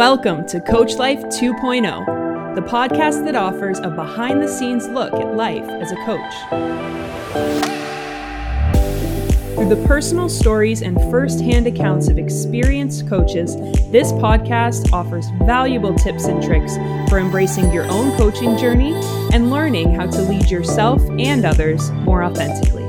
[0.00, 5.36] Welcome to Coach Life 2.0, the podcast that offers a behind the scenes look at
[5.36, 6.34] life as a coach.
[9.56, 13.56] Through the personal stories and first hand accounts of experienced coaches,
[13.90, 16.76] this podcast offers valuable tips and tricks
[17.10, 18.94] for embracing your own coaching journey
[19.34, 22.88] and learning how to lead yourself and others more authentically.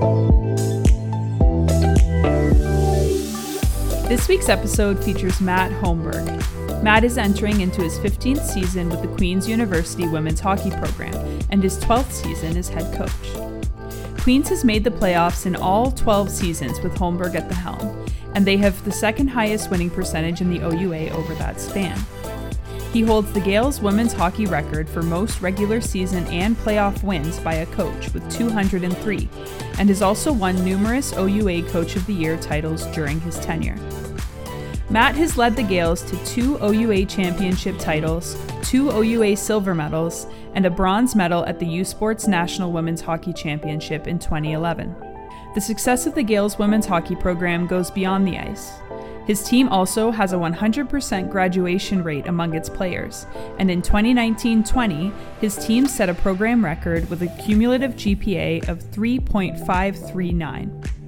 [4.08, 6.61] This week's episode features Matt Holmberg.
[6.82, 11.14] Matt is entering into his 15th season with the Queen's University women's hockey program
[11.52, 14.20] and his 12th season as head coach.
[14.22, 18.48] Queen's has made the playoffs in all 12 seasons with Holmberg at the helm, and
[18.48, 22.00] they have the second highest winning percentage in the OUA over that span.
[22.92, 27.54] He holds the Gaels women's hockey record for most regular season and playoff wins by
[27.56, 29.30] a coach with 203,
[29.78, 33.78] and has also won numerous OUA Coach of the Year titles during his tenure.
[34.92, 40.66] Matt has led the Gaels to two OUA championship titles, two OUA silver medals, and
[40.66, 44.94] a bronze medal at the U Sports National Women's Hockey Championship in 2011.
[45.56, 48.74] The success of the Gaels women's hockey program goes beyond the ice.
[49.26, 53.26] His team also has a 100% graduation rate among its players,
[53.60, 58.84] and in 2019 20, his team set a program record with a cumulative GPA of
[58.92, 61.01] 3.539.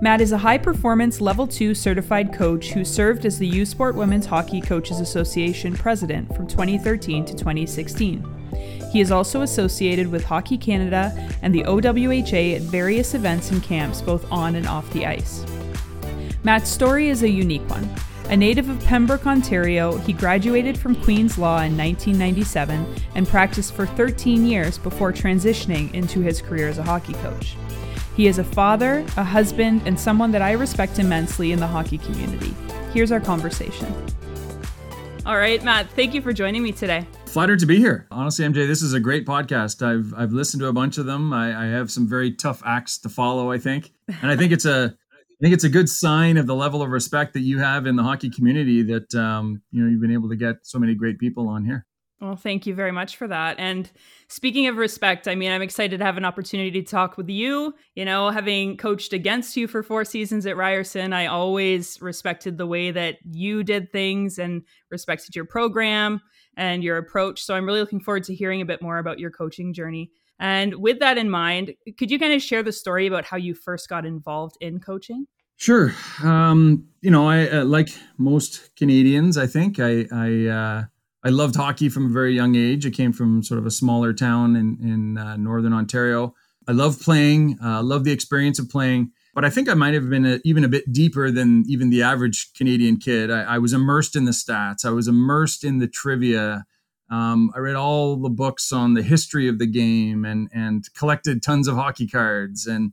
[0.00, 3.94] Matt is a high performance level 2 certified coach who served as the U Sport
[3.94, 8.24] Women's Hockey Coaches Association president from 2013 to 2016.
[8.92, 14.00] He is also associated with Hockey Canada and the OWHA at various events and camps
[14.00, 15.44] both on and off the ice.
[16.42, 17.88] Matt's story is a unique one.
[18.30, 23.86] A native of Pembroke, Ontario, he graduated from Queen's Law in 1997 and practiced for
[23.86, 27.56] 13 years before transitioning into his career as a hockey coach.
[28.16, 31.98] He is a father, a husband, and someone that I respect immensely in the hockey
[31.98, 32.54] community.
[32.92, 33.92] Here's our conversation.
[35.26, 37.06] All right, Matt, thank you for joining me today.
[37.26, 38.06] Flattered to be here.
[38.12, 39.84] Honestly, MJ, this is a great podcast.
[39.84, 41.32] I've I've listened to a bunch of them.
[41.32, 43.92] I, I have some very tough acts to follow, I think.
[44.22, 46.90] And I think it's a I think it's a good sign of the level of
[46.90, 50.28] respect that you have in the hockey community that um, you know you've been able
[50.28, 51.84] to get so many great people on here.
[52.24, 53.56] Well, thank you very much for that.
[53.58, 53.90] And
[54.28, 57.74] speaking of respect, I mean, I'm excited to have an opportunity to talk with you.
[57.96, 62.66] You know, having coached against you for four seasons at Ryerson, I always respected the
[62.66, 66.22] way that you did things and respected your program
[66.56, 67.42] and your approach.
[67.42, 70.10] So I'm really looking forward to hearing a bit more about your coaching journey.
[70.38, 73.52] And with that in mind, could you kind of share the story about how you
[73.54, 75.26] first got involved in coaching?
[75.56, 75.94] Sure.
[76.22, 79.36] Um, you know, I uh, like most Canadians.
[79.36, 80.84] I think I, I uh,
[81.24, 82.86] I loved hockey from a very young age.
[82.86, 86.34] I came from sort of a smaller town in in uh, northern Ontario.
[86.68, 87.58] I love playing.
[87.62, 89.12] I uh, love the experience of playing.
[89.34, 92.02] But I think I might have been a, even a bit deeper than even the
[92.02, 93.30] average Canadian kid.
[93.32, 94.84] I, I was immersed in the stats.
[94.84, 96.64] I was immersed in the trivia.
[97.10, 101.42] Um, I read all the books on the history of the game and and collected
[101.42, 102.66] tons of hockey cards.
[102.66, 102.92] And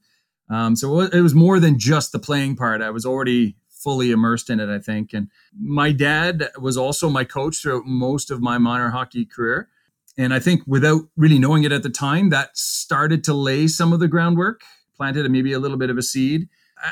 [0.49, 2.81] um, so it was more than just the playing part.
[2.81, 5.13] I was already fully immersed in it, I think.
[5.13, 9.69] And my dad was also my coach throughout most of my minor hockey career.
[10.17, 13.93] And I think without really knowing it at the time, that started to lay some
[13.93, 14.61] of the groundwork,
[14.95, 16.47] planted maybe a little bit of a seed.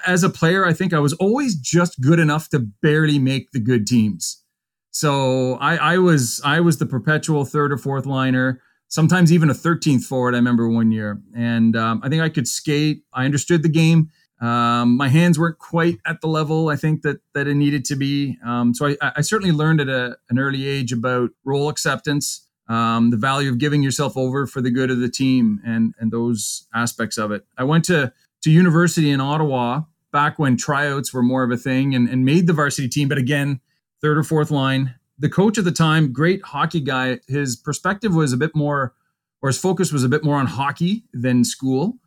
[0.06, 3.60] As a player, I think I was always just good enough to barely make the
[3.60, 4.44] good teams.
[4.92, 9.54] So I, I was I was the perpetual third or fourth liner, sometimes even a
[9.54, 10.34] 13th forward.
[10.34, 13.04] I remember one year, and um, I think I could skate.
[13.14, 14.10] I understood the game.
[14.42, 17.96] Um, my hands weren't quite at the level I think that that it needed to
[17.96, 18.38] be.
[18.46, 23.10] Um, so I, I, certainly learned at a, an early age about role acceptance, um,
[23.10, 26.68] the value of giving yourself over for the good of the team, and and those
[26.74, 27.46] aspects of it.
[27.58, 28.14] I went to
[28.44, 32.48] to university in Ottawa back when tryouts were more of a thing, and, and made
[32.48, 33.10] the varsity team.
[33.10, 33.60] But again,
[34.02, 34.96] third or fourth line.
[35.18, 37.20] The coach at the time, great hockey guy.
[37.28, 38.94] His perspective was a bit more,
[39.42, 41.98] or his focus was a bit more on hockey than school.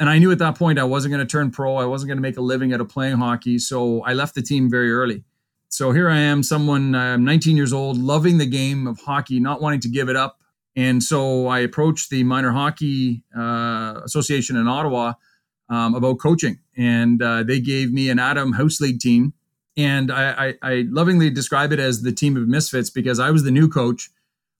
[0.00, 1.76] And I knew at that point I wasn't going to turn pro.
[1.76, 3.58] I wasn't going to make a living out of playing hockey.
[3.58, 5.24] So I left the team very early.
[5.70, 9.60] So here I am, someone, I'm 19 years old, loving the game of hockey, not
[9.60, 10.38] wanting to give it up.
[10.76, 15.14] And so I approached the Minor Hockey uh, Association in Ottawa
[15.68, 16.60] um, about coaching.
[16.76, 19.34] And uh, they gave me an Atom House League team.
[19.76, 23.44] And I, I, I lovingly describe it as the team of misfits because I was
[23.44, 24.10] the new coach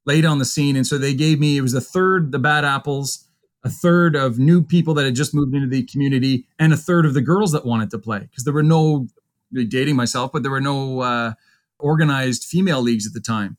[0.05, 0.77] late on the scene.
[0.77, 3.28] And so they gave me, it was the third, the bad apples
[3.65, 7.05] a third of new people that had just moved into the community, and a third
[7.07, 9.09] of the girls that wanted to play because there were no
[9.53, 11.33] dating myself, but there were no uh,
[11.79, 13.57] organized female leagues at the time.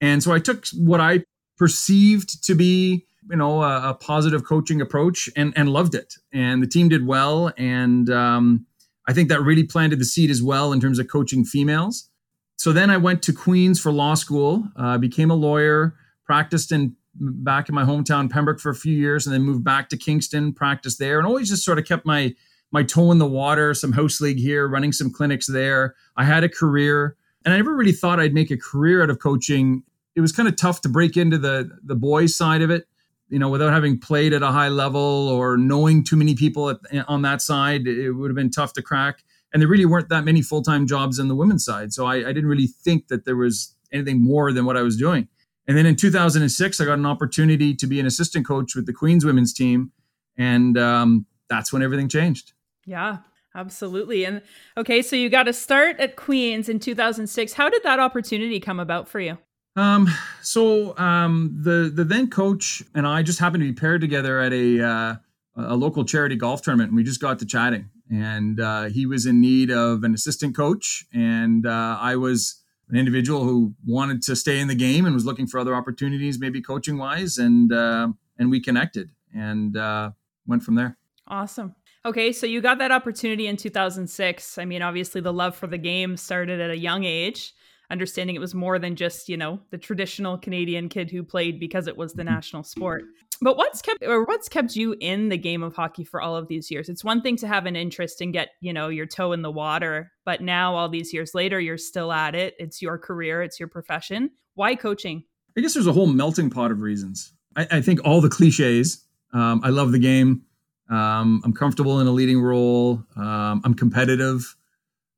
[0.00, 1.24] And so I took what I
[1.56, 6.14] perceived to be, you know, a, a positive coaching approach and, and loved it.
[6.32, 7.52] And the team did well.
[7.56, 8.66] And um,
[9.06, 12.08] I think that really planted the seed as well in terms of coaching females.
[12.56, 15.94] so then I went to Queens for law school, uh, became a lawyer,
[16.24, 19.88] practiced in back in my hometown Pembroke for a few years, and then moved back
[19.90, 22.34] to Kingston, practiced there, and always just sort of kept my
[22.70, 23.74] my toe in the water.
[23.74, 25.94] Some house league here, running some clinics there.
[26.16, 29.18] I had a career, and I never really thought I'd make a career out of
[29.18, 29.82] coaching.
[30.14, 32.86] It was kind of tough to break into the the boys side of it,
[33.28, 36.78] you know, without having played at a high level or knowing too many people at,
[36.90, 37.86] eh, on that side.
[37.86, 39.22] It would have been tough to crack
[39.52, 42.32] and there really weren't that many full-time jobs on the women's side so I, I,
[42.32, 45.28] didn't really think that there was anything more than what i was doing
[45.66, 48.92] and then in 2006 i got an opportunity to be an assistant coach with the
[48.92, 49.92] queens women's team.
[50.36, 52.52] And um, that's when everything changed.
[52.86, 53.18] Yeah
[53.54, 54.24] absolutely.
[54.24, 54.42] And
[54.76, 58.80] okay so you got to start at queens in 2006 how did that opportunity come
[58.80, 59.38] about for you?
[59.76, 60.08] Um,
[60.42, 64.52] so um, the the then coach and I just happened to be paired together at
[64.52, 65.14] a uh,
[65.56, 67.90] a local charity golf tournament, and we just got to chatting.
[68.10, 72.61] And uh, he was in need of an assistant coach, and uh, I was
[72.92, 76.38] an individual who wanted to stay in the game and was looking for other opportunities,
[76.38, 78.08] maybe coaching wise, and uh,
[78.38, 80.10] and we connected and uh,
[80.46, 80.96] went from there.
[81.26, 81.74] Awesome.
[82.04, 84.58] Okay, so you got that opportunity in 2006.
[84.58, 87.54] I mean, obviously, the love for the game started at a young age
[87.92, 91.86] understanding it was more than just, you know, the traditional Canadian kid who played because
[91.86, 92.34] it was the mm-hmm.
[92.34, 93.04] national sport.
[93.42, 96.46] But what's kept or what's kept you in the game of hockey for all of
[96.46, 96.88] these years?
[96.88, 99.50] It's one thing to have an interest and get, you know, your toe in the
[99.50, 102.54] water, but now all these years later you're still at it.
[102.60, 104.30] It's your career, it's your profession.
[104.54, 105.24] Why coaching?
[105.58, 107.32] I guess there's a whole melting pot of reasons.
[107.56, 109.04] I, I think all the cliches.
[109.32, 110.42] Um, I love the game.
[110.88, 113.02] Um, I'm comfortable in a leading role.
[113.16, 114.54] Um, I'm competitive.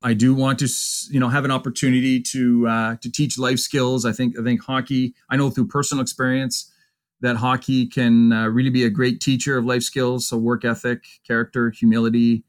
[0.01, 0.67] I do want to,
[1.11, 4.03] you know, have an opportunity to uh, to teach life skills.
[4.03, 5.13] I think I think hockey.
[5.29, 6.71] I know through personal experience
[7.25, 10.27] that hockey can uh, really be a great teacher of life skills.
[10.27, 12.43] So work ethic, character, humility,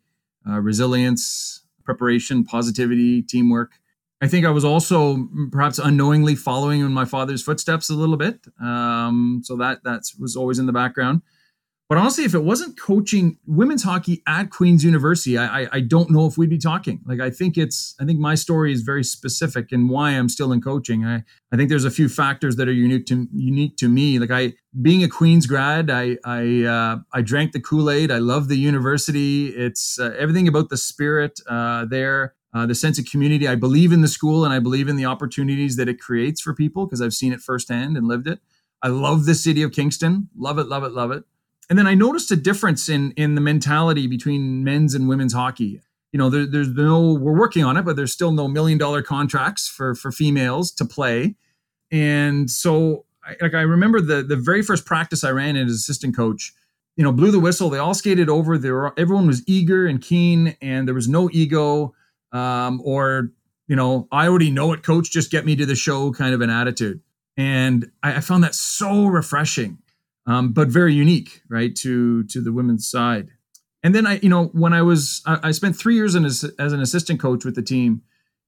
[0.49, 3.73] uh, resilience, preparation, positivity, teamwork.
[4.23, 8.47] I think I was also perhaps unknowingly following in my father's footsteps a little bit.
[8.61, 11.23] Um, so that that was always in the background.
[11.89, 16.11] But honestly, if it wasn't coaching women's hockey at Queen's University, I, I, I don't
[16.11, 17.01] know if we'd be talking.
[17.07, 20.51] Like I think it's I think my story is very specific and why I'm still
[20.51, 21.05] in coaching.
[21.05, 21.23] I,
[21.53, 24.19] I think there's a few factors that are unique to unique to me.
[24.19, 28.11] Like I being a Queen's grad, I I uh, I drank the Kool Aid.
[28.11, 29.49] I love the university.
[29.49, 32.35] It's uh, everything about the spirit uh, there.
[32.53, 33.47] Uh, the sense of community.
[33.47, 36.55] I believe in the school and I believe in the opportunities that it creates for
[36.55, 38.41] people because I've seen it firsthand and lived it.
[38.83, 40.31] I love the city of Kingston.
[40.35, 41.25] Love it, love it, love it
[41.69, 45.81] and then I noticed a difference in in the mentality between men's and women's hockey.
[46.13, 49.03] You know, there, there's no we're working on it, but there's still no million dollar
[49.03, 51.35] contracts for for females to play.
[51.91, 56.17] And so, I, like I remember the the very first practice I ran as assistant
[56.17, 56.53] coach.
[56.97, 57.69] You know, blew the whistle.
[57.69, 58.57] They all skated over.
[58.57, 61.95] There, everyone was eager and keen, and there was no ego
[62.33, 63.33] um, or
[63.69, 65.11] you know, I already know it, coach.
[65.11, 67.01] Just get me to the show, kind of an attitude.
[67.37, 69.79] And I, I found that so refreshing
[70.27, 73.31] um, but very unique, right, to to the women's side.
[73.83, 76.73] And then I, you know, when I was, I, I spent three years as, as
[76.73, 78.03] an assistant coach with the team,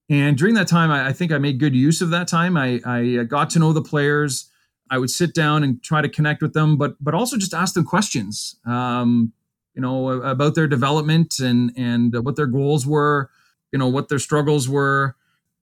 [0.08, 2.56] and during that time, I, I think I made good use of that time.
[2.56, 4.50] I, I uh, got to know the players.
[4.90, 7.74] I would sit down and try to connect with them, but but also just ask
[7.74, 9.32] them questions, um,
[9.74, 13.30] you know, about their development and and what their goals were,
[13.70, 15.14] you know, what their struggles were,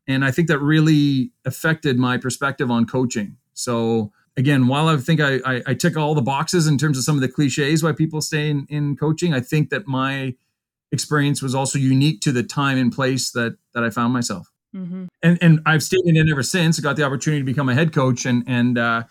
[0.07, 3.37] and I think that really affected my perspective on coaching.
[3.53, 7.05] So again, while I think I, I, I, tick all the boxes in terms of
[7.05, 10.35] some of the cliches why people stay in, in coaching, I think that my
[10.93, 14.51] experience was also unique to the time and place that that I found myself.
[14.75, 15.07] Mm-hmm.
[15.23, 16.79] And and I've stayed in it ever since.
[16.79, 19.05] I got the opportunity to become a head coach, and and uh,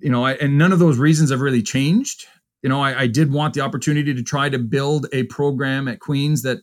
[0.00, 2.26] you know, I, and none of those reasons have really changed.
[2.62, 6.00] You know, I, I did want the opportunity to try to build a program at
[6.00, 6.58] Queens that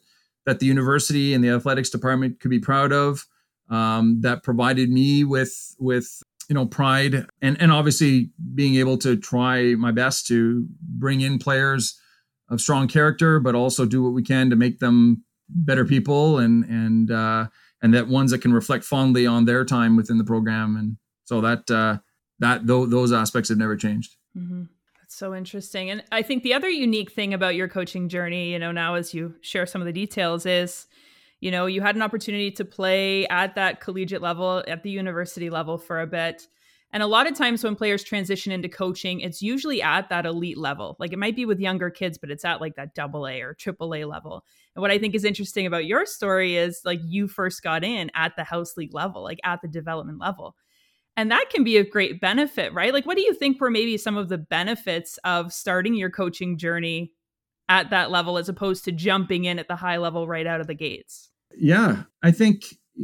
[0.46, 3.26] that the university and the athletics department could be proud of.
[3.70, 9.18] Um, that provided me with with you know pride and and obviously being able to
[9.18, 12.00] try my best to bring in players
[12.50, 16.64] of strong character but also do what we can to make them better people and
[16.66, 17.48] and uh
[17.82, 20.76] and that ones that can reflect fondly on their time within the program.
[20.76, 22.00] And so that uh
[22.40, 24.16] that th- those aspects have never changed.
[24.38, 24.64] Mm-hmm.
[25.00, 25.90] that's so interesting.
[25.90, 29.14] And i think the other unique thing about your coaching journey you know now as
[29.14, 30.88] you share some of the details is
[31.40, 35.50] you know, you had an opportunity to play at that collegiate level, at the university
[35.50, 36.48] level for a bit.
[36.94, 40.58] And a lot of times when players transition into coaching, it's usually at that elite
[40.58, 40.96] level.
[41.00, 43.54] Like it might be with younger kids, but it's at like that double A or
[43.54, 44.46] triple A level.
[44.74, 48.10] And what I think is interesting about your story is like you first got in
[48.16, 50.56] at the house league level, like at the development level.
[51.18, 52.94] And that can be a great benefit, right?
[52.94, 56.60] Like, what do you think were maybe some of the benefits of starting your coaching
[56.60, 57.12] journey
[57.70, 60.68] at that level as opposed to jumping in at the high level right out of
[60.68, 61.30] the gates?
[61.56, 62.64] Yeah, I think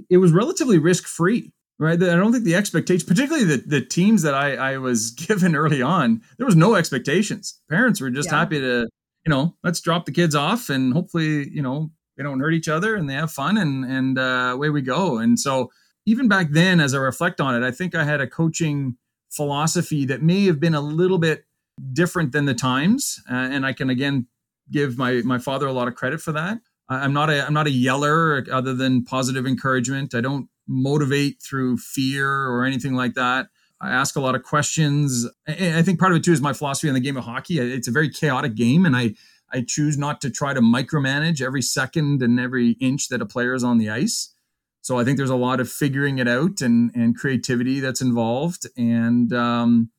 [0.10, 2.02] it was relatively risk free right?
[2.02, 5.82] I don't think the expectations, particularly the, the teams that I, I was given early
[5.82, 7.60] on, there was no expectations.
[7.70, 8.40] Parents were just yeah.
[8.40, 8.88] happy to,
[9.26, 12.68] you know, let's drop the kids off and hopefully, you know, they don't hurt each
[12.68, 15.18] other and they have fun and and uh, away we go.
[15.18, 15.72] And so
[16.06, 18.98] even back then, as I reflect on it, I think I had a coaching
[19.32, 21.46] philosophy that may have been a little bit
[21.92, 24.28] different than the times, uh, and I can again
[24.72, 26.60] give my my father a lot of credit for that.
[26.90, 30.14] I'm not a I'm not a yeller other than positive encouragement.
[30.14, 33.48] I don't motivate through fear or anything like that.
[33.82, 35.28] I ask a lot of questions.
[35.46, 37.60] And I think part of it too is my philosophy on the game of hockey.
[37.60, 39.16] It's a very chaotic game, and I
[39.52, 43.54] I choose not to try to micromanage every second and every inch that a player
[43.54, 44.34] is on the ice.
[44.82, 48.68] So I think there's a lot of figuring it out and and creativity that's involved.
[48.78, 49.92] And um,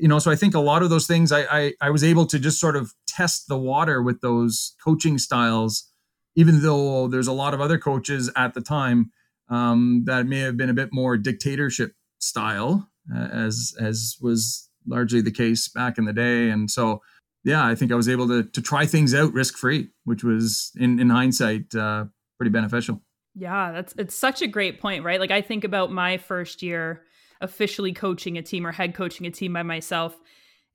[0.00, 2.26] you know, so I think a lot of those things I, I I was able
[2.26, 5.90] to just sort of test the water with those coaching styles,
[6.36, 9.10] even though there's a lot of other coaches at the time
[9.50, 15.20] um, that may have been a bit more dictatorship style, uh, as as was largely
[15.20, 16.48] the case back in the day.
[16.48, 17.02] And so,
[17.44, 20.70] yeah, I think I was able to to try things out risk free, which was
[20.76, 22.04] in in hindsight uh,
[22.38, 23.02] pretty beneficial.
[23.34, 25.18] Yeah, that's it's such a great point, right?
[25.18, 27.02] Like I think about my first year
[27.40, 30.16] officially coaching a team or head coaching a team by myself.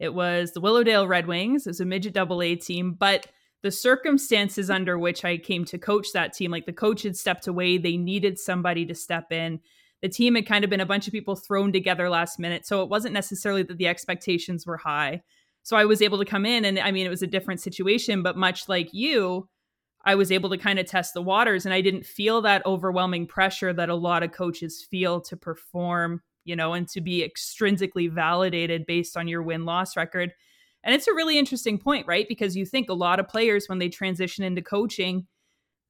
[0.03, 1.65] It was the Willowdale Red Wings.
[1.65, 3.27] It was a midget double A team, but
[3.61, 7.47] the circumstances under which I came to coach that team, like the coach had stepped
[7.47, 9.61] away, they needed somebody to step in.
[10.01, 12.67] The team had kind of been a bunch of people thrown together last minute.
[12.67, 15.21] So it wasn't necessarily that the expectations were high.
[15.63, 18.23] So I was able to come in and I mean, it was a different situation,
[18.23, 19.47] but much like you,
[20.03, 23.25] I was able to kind of test the waters and I didn't feel that overwhelming
[23.25, 28.11] pressure that a lot of coaches feel to perform, you know, and to be extrinsically
[28.11, 30.33] validated based on your win loss record.
[30.83, 32.27] And it's a really interesting point, right?
[32.27, 35.27] Because you think a lot of players, when they transition into coaching,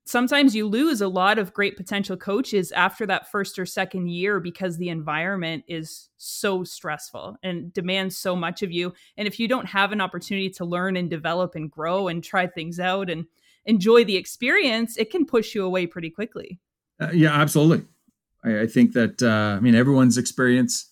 [0.06, 4.40] sometimes you lose a lot of great potential coaches after that first or second year
[4.40, 8.94] because the environment is so stressful and demands so much of you.
[9.18, 12.48] And if you don't have an opportunity to learn and develop and grow and try
[12.48, 13.26] things out and
[13.66, 16.60] enjoy the experience, it can push you away pretty quickly.
[17.00, 17.86] Uh, yeah, absolutely.
[18.44, 20.92] I, I think that, uh, I mean, everyone's experience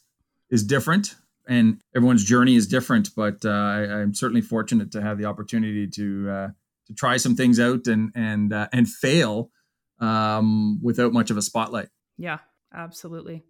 [0.49, 1.15] is different
[1.47, 3.09] and everyone's journey is different.
[3.15, 6.47] But uh, I, am certainly fortunate to have the opportunity to uh,
[6.87, 9.51] to try some things out and and uh, and fail
[9.99, 11.89] um, without much of a spotlight.
[12.17, 12.39] Yeah,
[12.73, 13.43] absolutely.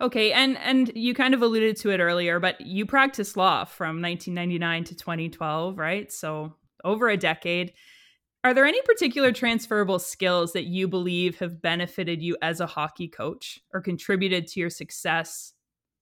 [0.00, 4.00] Okay, and and you kind of alluded to it earlier, but you practiced law from
[4.00, 6.12] 1999 to 2012, right?
[6.12, 7.72] So over a decade.
[8.44, 13.08] Are there any particular transferable skills that you believe have benefited you as a hockey
[13.08, 15.54] coach or contributed to your success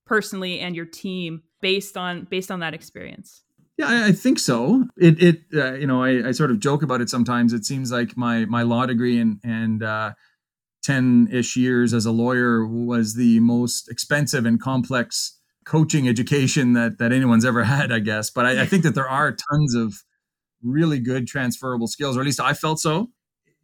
[0.05, 3.43] personally and your team based on based on that experience?
[3.79, 4.85] Yeah i, I think so.
[4.97, 7.53] It it uh, you know I, I, sort of joke about it sometimes.
[7.53, 10.13] It seems like my my law degree and and uh,
[10.87, 17.13] 10-ish years as a lawyer was the most expensive and complex coaching education that that
[17.13, 18.31] anyone's ever had i guess.
[18.31, 20.05] But I, I think that there are tons of
[20.67, 23.09] really good transferable skills or at least i felt so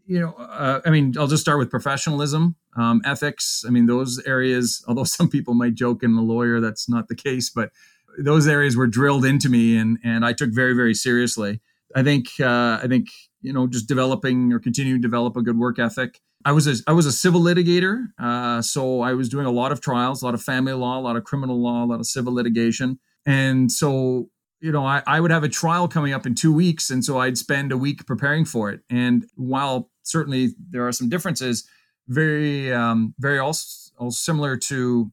[0.06, 3.64] you know, uh, I mean, I'll just start with professionalism, um, ethics.
[3.66, 7.14] I mean, those areas, although some people might joke in the lawyer, that's not the
[7.14, 7.70] case, but
[8.18, 11.60] those areas were drilled into me and, and I took very, very seriously.
[11.94, 13.08] I think, uh, I think,
[13.40, 16.20] you know, just developing or continuing to develop a good work ethic.
[16.44, 18.06] I was a, I was a civil litigator.
[18.18, 21.00] Uh, so I was doing a lot of trials, a lot of family law, a
[21.00, 22.98] lot of criminal law, a lot of civil litigation.
[23.24, 24.28] And so
[24.62, 26.88] you know, I, I would have a trial coming up in two weeks.
[26.88, 28.80] And so I'd spend a week preparing for it.
[28.88, 31.66] And while certainly there are some differences,
[32.06, 35.12] very, um, very also, similar to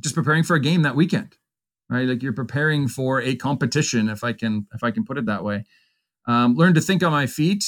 [0.00, 1.36] just preparing for a game that weekend,
[1.88, 2.06] right?
[2.06, 5.44] Like you're preparing for a competition, if I can, if I can put it that
[5.44, 5.64] way.
[6.26, 7.64] Um, learn to think on my feet,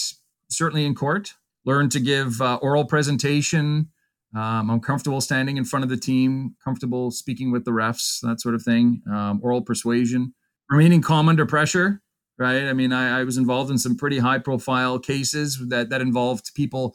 [0.49, 1.35] certainly in court.
[1.65, 3.91] Learn to give uh, oral presentation.
[4.35, 8.41] Um, I'm comfortable standing in front of the team, comfortable speaking with the refs, that
[8.41, 9.03] sort of thing.
[9.11, 10.35] Um, oral persuasion
[10.70, 12.02] remaining calm under pressure,
[12.38, 12.64] right?
[12.64, 16.54] I mean, I, I was involved in some pretty high profile cases that that involved
[16.54, 16.94] people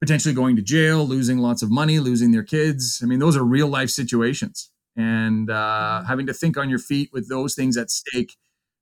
[0.00, 3.00] potentially going to jail, losing lots of money, losing their kids.
[3.02, 6.06] I mean, those are real life situations, and uh, mm-hmm.
[6.06, 8.36] having to think on your feet with those things at stake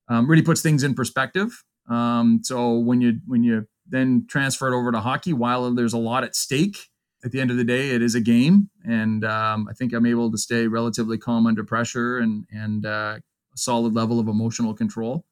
[0.07, 1.63] um, really puts things in perspective.
[1.89, 5.97] Um, so when you when you then transfer it over to hockey, while there's a
[5.97, 6.77] lot at stake,
[7.23, 10.05] at the end of the day, it is a game, and um, I think I'm
[10.05, 13.19] able to stay relatively calm under pressure and and uh,
[13.59, 15.25] solid level of emotional control.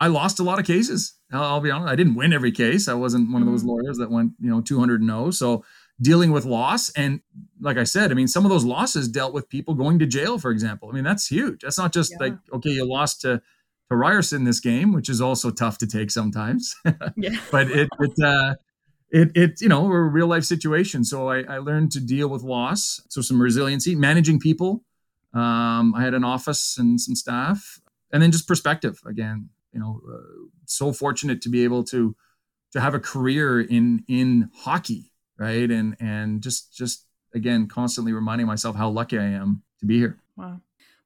[0.00, 1.14] I lost a lot of cases.
[1.32, 1.92] I'll, I'll be honest.
[1.92, 2.88] I didn't win every case.
[2.88, 3.70] I wasn't one of those mm-hmm.
[3.70, 5.30] lawyers that went, you know, 200 no.
[5.30, 5.64] So
[6.00, 7.20] dealing with loss and
[7.60, 10.38] like I said, I mean, some of those losses dealt with people going to jail,
[10.38, 10.88] for example.
[10.88, 11.60] I mean, that's huge.
[11.60, 12.18] That's not just yeah.
[12.20, 13.42] like, okay, you lost to
[13.90, 16.76] to Ryerson this game, which is also tough to take sometimes.
[17.16, 17.36] yeah.
[17.50, 18.54] But it it uh
[19.10, 21.04] it, it you know, a real life situation.
[21.04, 23.02] So I, I learned to deal with loss.
[23.08, 24.84] So some resiliency, managing people.
[25.32, 27.80] Um, I had an office and some staff,
[28.12, 29.50] and then just perspective again.
[29.72, 32.16] You know, uh, so fortunate to be able to
[32.72, 35.70] to have a career in in hockey, right?
[35.70, 40.18] And and just just again, constantly reminding myself how lucky I am to be here.
[40.36, 40.60] Wow.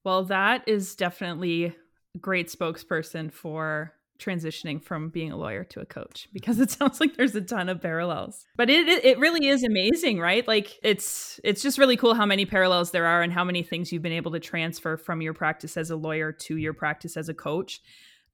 [0.04, 1.74] Well, that is definitely
[2.20, 3.92] great spokesperson for
[4.24, 7.68] transitioning from being a lawyer to a coach because it sounds like there's a ton
[7.68, 8.44] of parallels.
[8.56, 10.46] But it it really is amazing right?
[10.46, 13.92] Like it's it's just really cool how many parallels there are and how many things
[13.92, 17.28] you've been able to transfer from your practice as a lawyer to your practice as
[17.28, 17.80] a coach.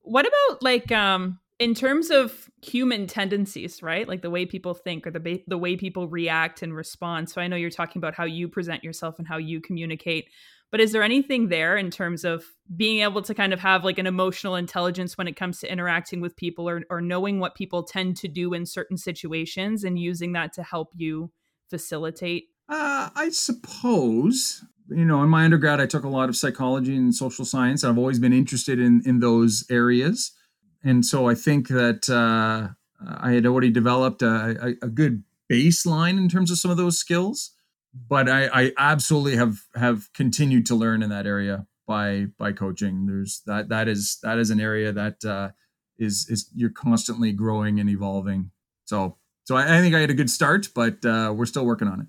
[0.02, 4.08] What about like um in terms of human tendencies right?
[4.08, 7.28] Like the way people think or the ba- the way people react and respond.
[7.28, 10.28] So i know you're talking about how you present yourself and how you communicate
[10.70, 12.44] but is there anything there in terms of
[12.76, 16.20] being able to kind of have like an emotional intelligence when it comes to interacting
[16.20, 20.32] with people or, or knowing what people tend to do in certain situations and using
[20.32, 21.32] that to help you
[21.68, 22.44] facilitate?
[22.68, 24.64] Uh, I suppose.
[24.88, 27.84] You know, in my undergrad, I took a lot of psychology and social science.
[27.84, 30.32] I've always been interested in in those areas,
[30.82, 36.18] and so I think that uh, I had already developed a, a, a good baseline
[36.18, 37.52] in terms of some of those skills
[37.92, 43.06] but I, I absolutely have have continued to learn in that area by by coaching.
[43.06, 45.50] There's that that is that is an area that uh,
[45.98, 48.50] is is you're constantly growing and evolving.
[48.84, 51.88] So so I, I think I had a good start, but uh, we're still working
[51.88, 52.06] on it.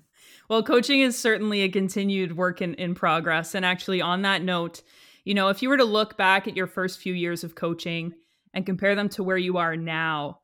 [0.48, 3.54] Well, coaching is certainly a continued work in, in progress.
[3.54, 4.82] And actually, on that note,
[5.24, 8.12] you know, if you were to look back at your first few years of coaching
[8.52, 10.40] and compare them to where you are now,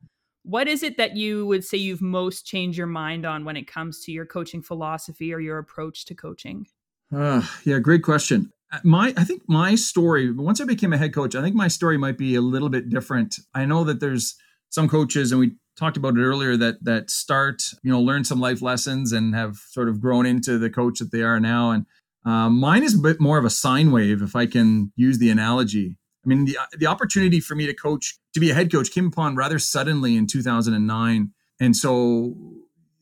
[0.48, 3.66] what is it that you would say you've most changed your mind on when it
[3.66, 6.66] comes to your coaching philosophy or your approach to coaching?
[7.14, 8.50] Uh, yeah, great question.
[8.72, 10.32] Uh, my, I think my story.
[10.32, 12.88] Once I became a head coach, I think my story might be a little bit
[12.88, 13.38] different.
[13.54, 14.36] I know that there's
[14.70, 18.40] some coaches, and we talked about it earlier, that that start, you know, learn some
[18.40, 21.72] life lessons and have sort of grown into the coach that they are now.
[21.72, 21.84] And
[22.24, 25.30] uh, mine is a bit more of a sine wave, if I can use the
[25.30, 25.98] analogy.
[26.28, 29.06] I mean, the the opportunity for me to coach, to be a head coach, came
[29.06, 32.34] upon rather suddenly in 2009, and so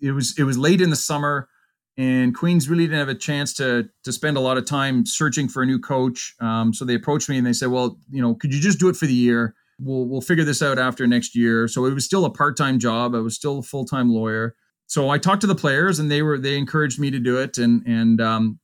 [0.00, 1.48] it was it was late in the summer,
[1.96, 5.48] and Queens really didn't have a chance to to spend a lot of time searching
[5.48, 6.36] for a new coach.
[6.40, 8.88] Um, so they approached me and they said, "Well, you know, could you just do
[8.88, 9.56] it for the year?
[9.80, 12.78] We'll we'll figure this out after next year." So it was still a part time
[12.78, 13.12] job.
[13.12, 14.54] I was still a full time lawyer.
[14.86, 17.58] So I talked to the players, and they were they encouraged me to do it,
[17.58, 18.60] and and um,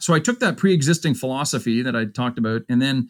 [0.00, 3.08] so I took that pre existing philosophy that I talked about, and then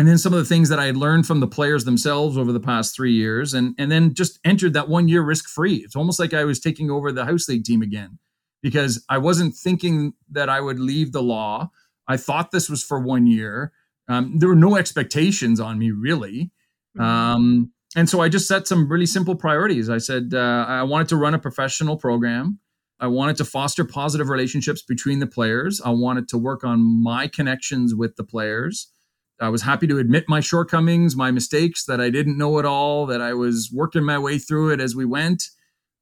[0.00, 2.52] and then some of the things that I had learned from the players themselves over
[2.52, 5.74] the past three years, and and then just entered that one year risk free.
[5.84, 8.18] It's almost like I was taking over the house league team again,
[8.62, 11.70] because I wasn't thinking that I would leave the law.
[12.08, 13.72] I thought this was for one year.
[14.08, 16.50] Um, there were no expectations on me really,
[16.96, 17.02] mm-hmm.
[17.02, 19.90] um, and so I just set some really simple priorities.
[19.90, 22.58] I said uh, I wanted to run a professional program.
[23.00, 25.78] I wanted to foster positive relationships between the players.
[25.84, 28.90] I wanted to work on my connections with the players.
[29.40, 33.06] I was happy to admit my shortcomings, my mistakes, that I didn't know it all,
[33.06, 35.44] that I was working my way through it as we went,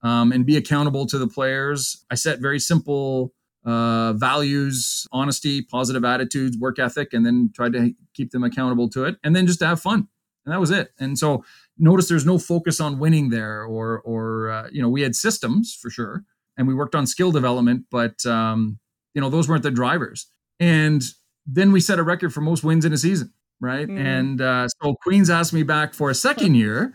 [0.03, 2.05] um, and be accountable to the players.
[2.11, 3.33] I set very simple
[3.65, 9.05] uh, values, honesty, positive attitudes, work ethic, and then tried to keep them accountable to
[9.05, 10.09] it, and then just to have fun.
[10.45, 10.93] And that was it.
[10.99, 11.45] And so
[11.77, 15.79] notice there's no focus on winning there, or or uh, you know we had systems
[15.81, 16.25] for sure,
[16.57, 18.79] and we worked on skill development, but um,
[19.15, 20.27] you know those weren't the drivers.
[20.61, 21.03] And
[21.49, 23.89] then we set a record for most wins in a season, right?
[23.89, 23.99] Mm.
[23.99, 26.95] And uh, so Queens asked me back for a second year,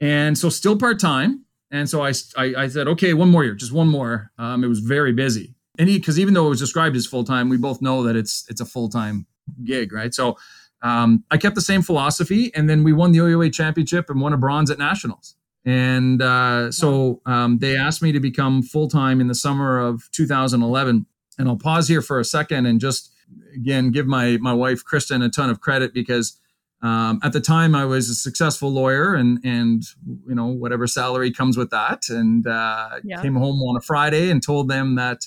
[0.00, 1.44] and so still part time.
[1.70, 4.30] And so I, I, I said, okay, one more year, just one more.
[4.38, 7.48] Um, it was very busy, and because even though it was described as full time,
[7.48, 9.26] we both know that it's it's a full time
[9.64, 10.14] gig, right?
[10.14, 10.38] So
[10.82, 14.32] um, I kept the same philosophy, and then we won the OUA championship and won
[14.32, 15.34] a bronze at nationals.
[15.64, 20.08] And uh, so um, they asked me to become full time in the summer of
[20.12, 21.06] 2011.
[21.38, 23.12] And I'll pause here for a second and just
[23.54, 26.38] again give my my wife Kristen a ton of credit because
[26.80, 31.32] um, at the time I was a successful lawyer and and you know whatever salary
[31.32, 32.08] comes with that.
[32.08, 33.20] And uh, yeah.
[33.20, 35.26] came home on a Friday and told them that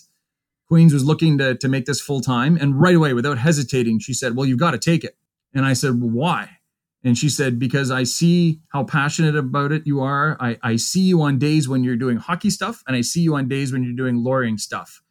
[0.67, 4.13] Queens was looking to to make this full time and right away without hesitating she
[4.13, 5.17] said well you've got to take it.
[5.53, 6.57] And I said well, why?
[7.03, 10.37] And she said because I see how passionate about it you are.
[10.39, 13.35] I, I see you on days when you're doing hockey stuff and I see you
[13.35, 15.01] on days when you're doing lawyering stuff.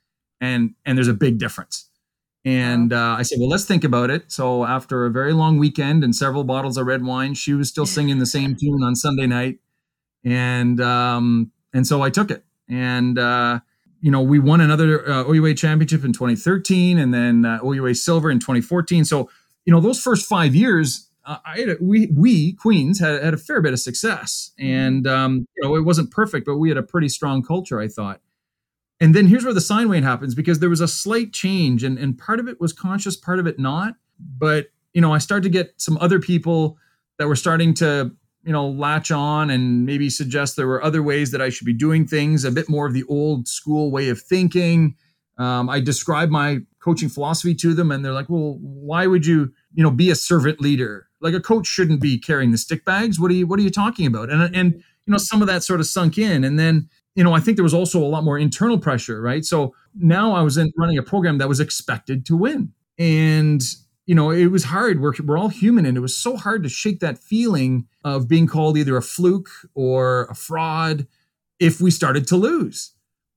[0.41, 1.90] And and there's a big difference
[2.45, 4.33] and uh, I said, well, let's think about it.
[4.33, 7.87] So after a very long weekend and several bottles of red wine, she was still
[7.87, 9.59] singing the same tune on Sunday night,
[10.25, 12.45] and um, and so I took it.
[12.69, 13.61] And uh,
[14.01, 18.31] you know, we won another uh, OUA championship in 2013, and then uh, OUA silver
[18.31, 19.05] in 2014.
[19.05, 19.31] So
[19.67, 23.61] you know, those first five years I a, we we Queens had, had a fair
[23.61, 24.71] bit of success, mm-hmm.
[24.71, 27.89] and um, you know it wasn't perfect, but we had a pretty strong culture, I
[27.89, 28.21] thought.
[29.01, 31.99] And then here's where the sine wave happens because there was a slight change, and
[31.99, 33.95] and part of it was conscious, part of it not.
[34.19, 36.77] But you know, I started to get some other people
[37.19, 38.13] that were starting to
[38.45, 41.73] you know latch on and maybe suggest there were other ways that I should be
[41.73, 44.97] doing things, a bit more of the old school way of thinking.
[45.39, 49.53] Um, I described my coaching philosophy to them, and they're like, "Well, why would you,
[49.73, 51.09] you know, be a servant leader?
[51.23, 53.19] Like a coach shouldn't be carrying the stick bags.
[53.19, 55.63] What are you, what are you talking about?" And and you know, some of that
[55.63, 58.25] sort of sunk in, and then you know, I think there was also a lot
[58.25, 59.45] more internal pressure, right?
[59.45, 63.63] So now I was in running a program that was expected to win, and
[64.07, 65.01] you know, it was hard.
[65.01, 68.47] We're, we're all human, and it was so hard to shake that feeling of being
[68.47, 71.07] called either a fluke or a fraud
[71.59, 72.93] if we started to lose.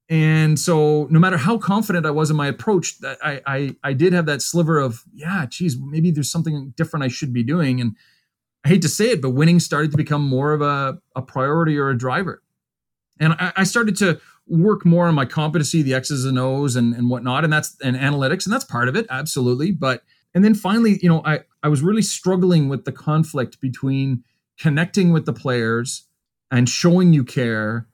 [0.10, 3.94] And so, no matter how confident I was in my approach, that I, I I
[3.94, 7.82] did have that sliver of, yeah, geez, maybe there's something different I should be doing.
[7.82, 7.96] And
[8.66, 11.78] I hate to say it, but winning started to become more of a, a priority
[11.78, 12.43] or a driver.
[13.20, 16.94] And I, I started to work more on my competency, the X's and O's and,
[16.94, 17.44] and whatnot.
[17.44, 19.72] And that's and analytics, and that's part of it, absolutely.
[19.72, 24.24] But and then finally, you know, I, I was really struggling with the conflict between
[24.60, 26.08] connecting with the players
[26.52, 27.88] and showing you care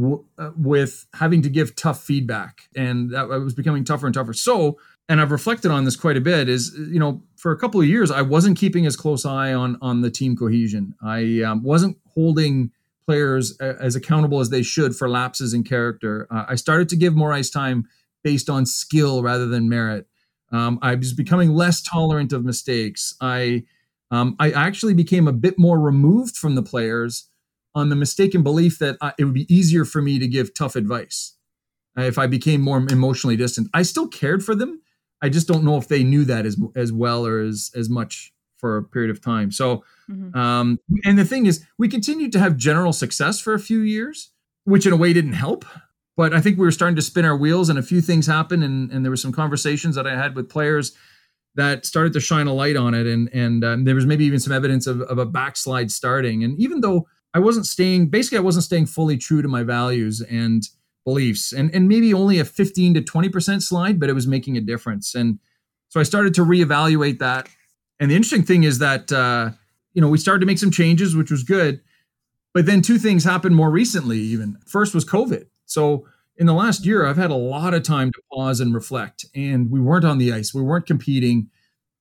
[0.00, 2.62] uh, with having to give tough feedback.
[2.76, 4.32] And that was becoming tougher and tougher.
[4.32, 4.78] So,
[5.08, 7.86] and I've reflected on this quite a bit is, you know, for a couple of
[7.86, 10.94] years, I wasn't keeping as close eye on, on the team cohesion.
[11.02, 12.70] I um, wasn't holding
[13.08, 16.26] players uh, as accountable as they should for lapses in character.
[16.30, 17.88] Uh, I started to give more ice time
[18.22, 20.06] based on skill rather than merit.
[20.52, 23.14] Um, I was becoming less tolerant of mistakes.
[23.18, 23.64] I
[24.10, 27.30] um, I actually became a bit more removed from the players
[27.74, 30.76] on the mistaken belief that I, it would be easier for me to give tough
[30.76, 31.34] advice
[31.98, 33.68] uh, if I became more emotionally distant.
[33.72, 34.82] I still cared for them.
[35.22, 38.34] I just don't know if they knew that as as well or as as much
[38.58, 39.50] for a period of time.
[39.50, 40.36] So, mm-hmm.
[40.38, 44.30] um, and the thing is, we continued to have general success for a few years,
[44.64, 45.64] which in a way didn't help
[46.18, 48.64] but I think we were starting to spin our wheels, and a few things happened,
[48.64, 50.96] and, and there were some conversations that I had with players
[51.54, 54.40] that started to shine a light on it, and and um, there was maybe even
[54.40, 56.42] some evidence of, of a backslide starting.
[56.42, 60.20] And even though I wasn't staying, basically, I wasn't staying fully true to my values
[60.20, 60.64] and
[61.04, 64.56] beliefs, and and maybe only a fifteen to twenty percent slide, but it was making
[64.56, 65.14] a difference.
[65.14, 65.38] And
[65.88, 67.48] so I started to reevaluate that.
[68.00, 69.50] And the interesting thing is that uh,
[69.92, 71.80] you know we started to make some changes, which was good.
[72.54, 74.18] But then two things happened more recently.
[74.18, 76.06] Even first was COVID so
[76.36, 79.26] in the last year, I've had a lot of time to pause and reflect.
[79.34, 81.50] And we weren't on the ice, we weren't competing.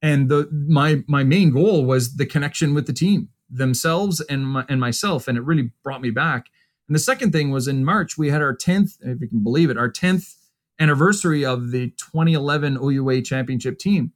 [0.01, 4.65] And the my my main goal was the connection with the team themselves and my,
[4.69, 6.47] and myself, and it really brought me back.
[6.87, 9.69] And the second thing was in March we had our 10th, if you can believe
[9.69, 10.35] it, our 10th
[10.79, 14.13] anniversary of the 2011 OUA championship team.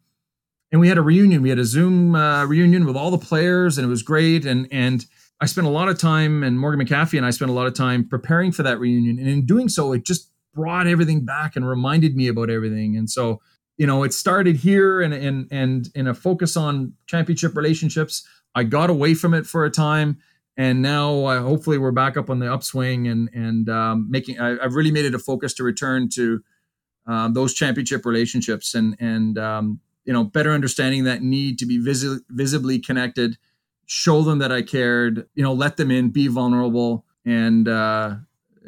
[0.71, 1.41] And we had a reunion.
[1.41, 4.45] We had a Zoom uh, reunion with all the players, and it was great.
[4.45, 5.05] And and
[5.41, 7.73] I spent a lot of time, and Morgan McAfee and I spent a lot of
[7.73, 9.19] time preparing for that reunion.
[9.19, 12.95] And in doing so, it just brought everything back and reminded me about everything.
[12.95, 13.41] And so,
[13.77, 18.25] you know, it started here and and and in a focus on championship relationships.
[18.53, 20.19] I got away from it for a time,
[20.57, 24.39] and now uh, hopefully we're back up on the upswing and and um, making.
[24.39, 26.41] I, have really made it a focus to return to
[27.07, 31.77] um, those championship relationships and and um, you know better understanding that need to be
[31.77, 33.37] visi- visibly connected
[33.93, 37.05] show them that I cared, you know, let them in, be vulnerable.
[37.25, 38.15] And, uh,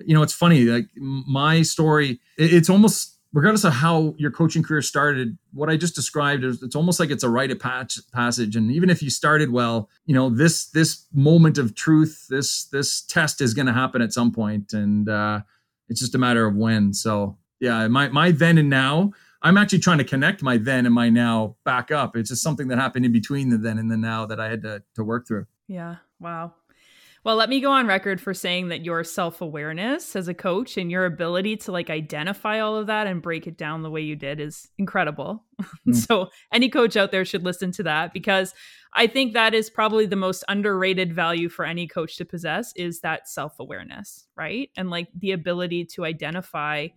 [0.05, 4.81] you know, it's funny, like my story, it's almost, regardless of how your coaching career
[4.81, 8.57] started, what I just described is it's almost like it's a rite of passage.
[8.57, 13.01] And even if you started well, you know, this, this moment of truth, this, this
[13.03, 15.39] test is going to happen at some point, And, uh,
[15.87, 16.93] it's just a matter of when.
[16.93, 19.13] So yeah, my, my then and now,
[19.43, 22.15] I'm actually trying to connect my then and my now back up.
[22.15, 24.61] It's just something that happened in between the then and the now that I had
[24.63, 25.45] to to work through.
[25.67, 25.97] Yeah.
[26.19, 26.53] Wow.
[27.25, 30.75] Well, let me go on record for saying that your self awareness as a coach
[30.75, 34.01] and your ability to like identify all of that and break it down the way
[34.01, 35.43] you did is incredible.
[35.87, 35.95] Mm.
[35.95, 38.53] so, any coach out there should listen to that because
[38.93, 43.01] I think that is probably the most underrated value for any coach to possess is
[43.01, 44.69] that self awareness, right?
[44.75, 46.87] And like the ability to identify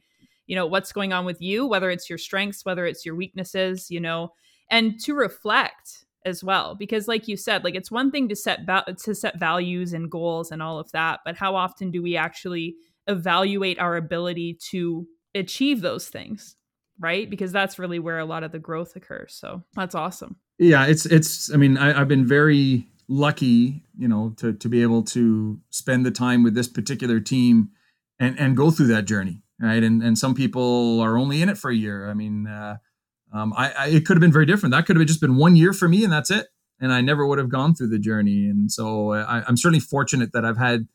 [0.46, 3.90] you know what's going on with you whether it's your strengths whether it's your weaknesses
[3.90, 4.32] you know
[4.70, 8.66] and to reflect as well because like you said like it's one thing to set
[8.66, 12.16] ba- to set values and goals and all of that but how often do we
[12.16, 12.74] actually
[13.06, 16.56] evaluate our ability to achieve those things
[16.98, 17.28] right?
[17.28, 20.36] Because that's really where a lot of the growth occurs so that's awesome.
[20.58, 24.80] Yeah it's it's i mean I, i've been very lucky you know to to be
[24.80, 27.68] able to spend the time with this particular team
[28.18, 29.82] and and go through that journey right?
[29.82, 32.08] And and some people are only in it for a year.
[32.10, 32.76] I mean, uh,
[33.32, 34.72] um, I, I, it could have been very different.
[34.72, 36.46] That could have just been one year for me, and that's it.
[36.80, 38.48] and I never would have gone through the journey.
[38.48, 40.86] And so I, I'm certainly fortunate that I've had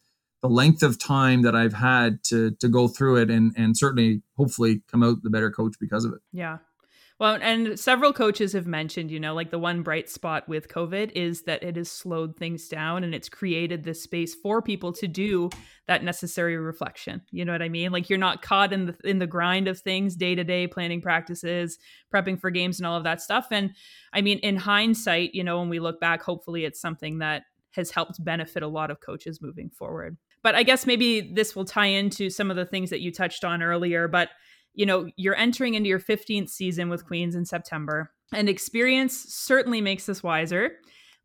[0.42, 4.22] the length of time that I've had to to go through it and and certainly
[4.38, 6.20] hopefully come out the better coach because of it.
[6.32, 6.58] Yeah.
[7.22, 11.12] Well, and several coaches have mentioned, you know, like the one bright spot with COVID
[11.12, 15.08] is that it has slowed things down and it's created this space for people to
[15.08, 15.52] do
[15.86, 17.22] that necessary reflection.
[17.30, 17.92] You know what I mean?
[17.92, 21.00] Like you're not caught in the in the grind of things day to day, planning
[21.00, 21.78] practices,
[22.12, 23.50] prepping for games, and all of that stuff.
[23.52, 23.76] And
[24.12, 27.44] I mean, in hindsight, you know, when we look back, hopefully it's something that
[27.76, 30.18] has helped benefit a lot of coaches moving forward.
[30.42, 33.44] But I guess maybe this will tie into some of the things that you touched
[33.44, 34.08] on earlier.
[34.08, 34.30] But
[34.74, 39.82] you know, you're entering into your 15th season with Queens in September, and experience certainly
[39.82, 40.72] makes us wiser.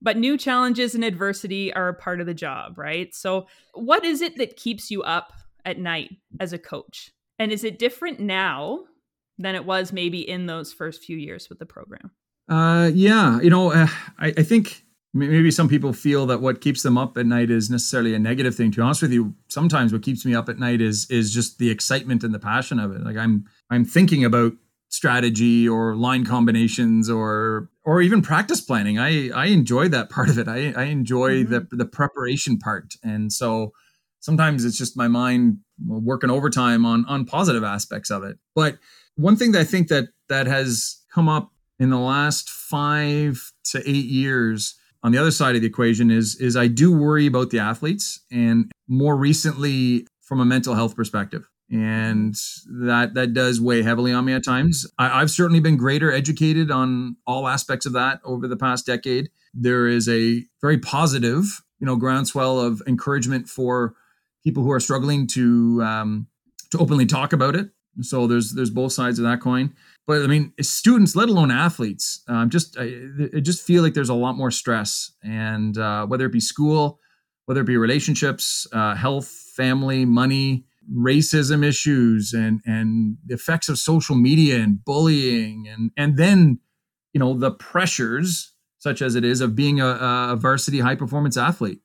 [0.03, 3.15] But new challenges and adversity are a part of the job, right?
[3.15, 5.33] So, what is it that keeps you up
[5.65, 7.11] at night as a coach?
[7.39, 8.85] And is it different now
[9.39, 12.11] than it was maybe in those first few years with the program?
[12.49, 16.83] Uh, yeah, you know, uh, I, I think maybe some people feel that what keeps
[16.83, 18.71] them up at night is necessarily a negative thing.
[18.73, 21.59] To be honest with you sometimes what keeps me up at night is is just
[21.59, 23.03] the excitement and the passion of it.
[23.03, 24.53] Like i'm i'm thinking about
[24.89, 28.99] strategy or line combinations or or even practice planning.
[28.99, 30.49] I i enjoy that part of it.
[30.49, 31.53] I i enjoy mm-hmm.
[31.53, 32.95] the the preparation part.
[33.03, 33.73] And so
[34.21, 38.39] sometimes it's just my mind working overtime on on positive aspects of it.
[38.55, 38.79] But
[39.17, 43.79] one thing that i think that that has come up in the last 5 to
[43.79, 47.51] 8 years on the other side of the equation is is I do worry about
[47.51, 51.49] the athletes and more recently from a mental health perspective.
[51.71, 52.35] And
[52.83, 54.85] that that does weigh heavily on me at times.
[54.99, 59.31] I, I've certainly been greater educated on all aspects of that over the past decade.
[59.55, 63.95] There is a very positive, you know, groundswell of encouragement for
[64.43, 66.27] people who are struggling to um,
[66.73, 67.71] to openly talk about it.
[68.01, 69.73] So there's there's both sides of that coin
[70.07, 72.93] but I mean, students, let alone athletes, um, just I,
[73.35, 77.01] I, just feel like there's a lot more stress, and uh, whether it be school,
[77.47, 80.65] whether it be relationships, uh, health, family, money,
[80.95, 86.61] racism issues, and and the effects of social media and bullying, and and then
[87.13, 91.37] you know the pressures such as it is of being a, a varsity high performance
[91.37, 91.81] athlete.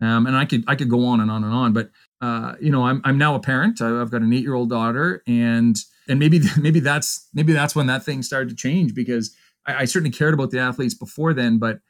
[0.00, 2.70] Um, and I could I could go on and on and on, but uh, you
[2.70, 3.80] know I'm I'm now a parent.
[3.80, 5.76] I've got an eight year old daughter, and
[6.08, 9.34] and maybe maybe that's maybe that's when that thing started to change because
[9.66, 11.80] I, I, certainly cared about the athletes before then, but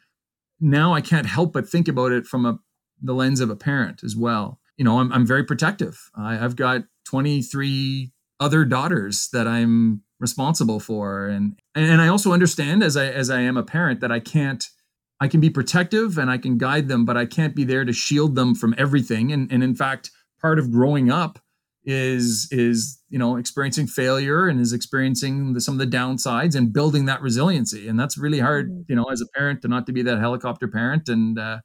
[0.60, 2.58] now I can't help but think about it from a
[3.02, 4.60] the lens of a parent as well.
[4.76, 6.10] You know, I'm I'm very protective.
[6.14, 12.82] I, I've got 23 other daughters that I'm responsible for, and and I also understand
[12.82, 14.66] as I as I am a parent that I can't
[15.20, 17.92] I can be protective and I can guide them, but I can't be there to
[17.92, 19.32] shield them from everything.
[19.32, 21.38] And and in fact, part of growing up
[21.86, 26.72] is is you know experiencing failure and is experiencing the, some of the downsides and
[26.72, 27.86] building that resiliency.
[27.88, 28.82] And that's really hard mm-hmm.
[28.88, 31.60] you know as a parent to not to be that helicopter parent and uh,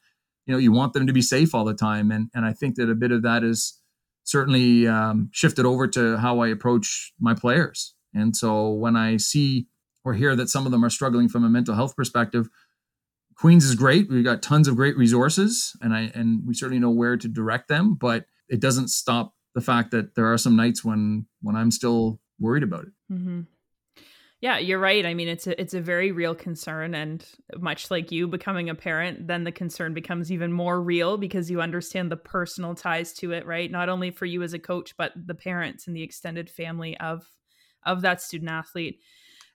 [0.45, 2.12] you know you want them to be safe all the time.
[2.12, 3.79] And and i think that a bit of that is
[4.23, 7.95] certainly um, shifted over to how i approach my players.
[8.13, 9.67] And so when i see
[10.05, 12.47] or hear that some of them are struggling from a mental health perspective
[13.36, 14.10] queens is great.
[14.10, 17.69] We've got tons of great resources and i and we certainly know where to direct
[17.69, 21.71] them but it doesn't stop the fact that there are some nights when when I'm
[21.71, 22.91] still worried about it.
[23.11, 23.41] Mm-hmm.
[24.41, 25.05] Yeah, you're right.
[25.05, 27.23] I mean, it's a it's a very real concern, and
[27.59, 31.61] much like you becoming a parent, then the concern becomes even more real because you
[31.61, 33.69] understand the personal ties to it, right?
[33.69, 37.23] Not only for you as a coach, but the parents and the extended family of
[37.85, 38.99] of that student athlete.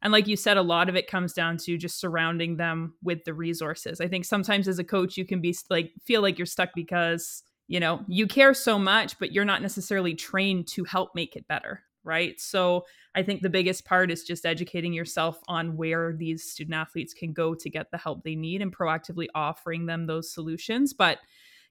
[0.02, 3.24] And like you said, a lot of it comes down to just surrounding them with
[3.24, 4.00] the resources.
[4.00, 7.42] I think sometimes as a coach, you can be like feel like you're stuck because
[7.68, 11.48] you know you care so much but you're not necessarily trained to help make it
[11.48, 12.40] better right?
[12.40, 12.85] So
[13.16, 17.33] i think the biggest part is just educating yourself on where these student athletes can
[17.33, 21.18] go to get the help they need and proactively offering them those solutions but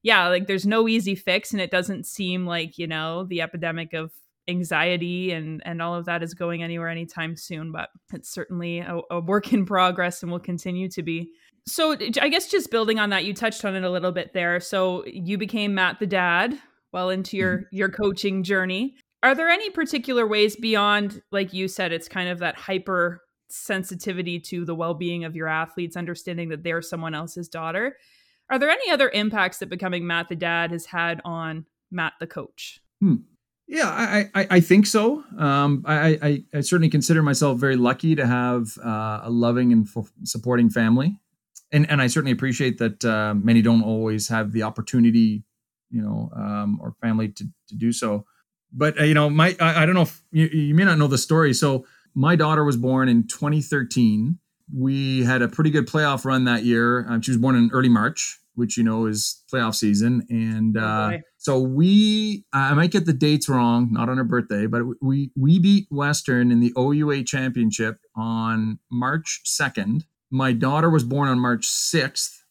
[0.01, 3.93] yeah like there's no easy fix and it doesn't seem like you know the epidemic
[3.93, 4.11] of
[4.47, 8.99] anxiety and and all of that is going anywhere anytime soon but it's certainly a,
[9.09, 11.31] a work in progress and will continue to be
[11.67, 14.59] so I guess just building on that, you touched on it a little bit there.
[14.59, 16.59] So you became Matt the dad
[16.91, 17.75] well into your mm-hmm.
[17.75, 18.95] your coaching journey.
[19.23, 24.39] Are there any particular ways beyond, like you said, it's kind of that hyper sensitivity
[24.39, 27.97] to the well-being of your athletes, understanding that they're someone else's daughter?
[28.51, 32.27] Are there any other impacts that becoming Matt the dad has had on Matt the
[32.27, 32.79] coach?
[33.01, 33.15] Hmm.
[33.67, 35.23] Yeah, I, I, I, think so.
[35.39, 39.87] Um, I, I, I, certainly consider myself very lucky to have uh, a loving and
[39.87, 41.19] f- supporting family
[41.71, 45.43] and and I certainly appreciate that uh, many don't always have the opportunity,
[45.89, 48.25] you know, um, or family to to do so.
[48.71, 51.07] But uh, you know, my I, I don't know if you, you, may not know
[51.07, 51.53] the story.
[51.53, 54.39] So my daughter was born in 2013,
[54.73, 57.05] we had a pretty good playoff run that year.
[57.09, 60.81] Um, she was born in early March, which you know is playoff season, and oh,
[60.81, 65.31] uh, so we I might get the dates wrong, not on her birthday, but we
[65.35, 70.05] we beat Western in the OUA championship on March second.
[70.31, 72.43] My daughter was born on March sixth,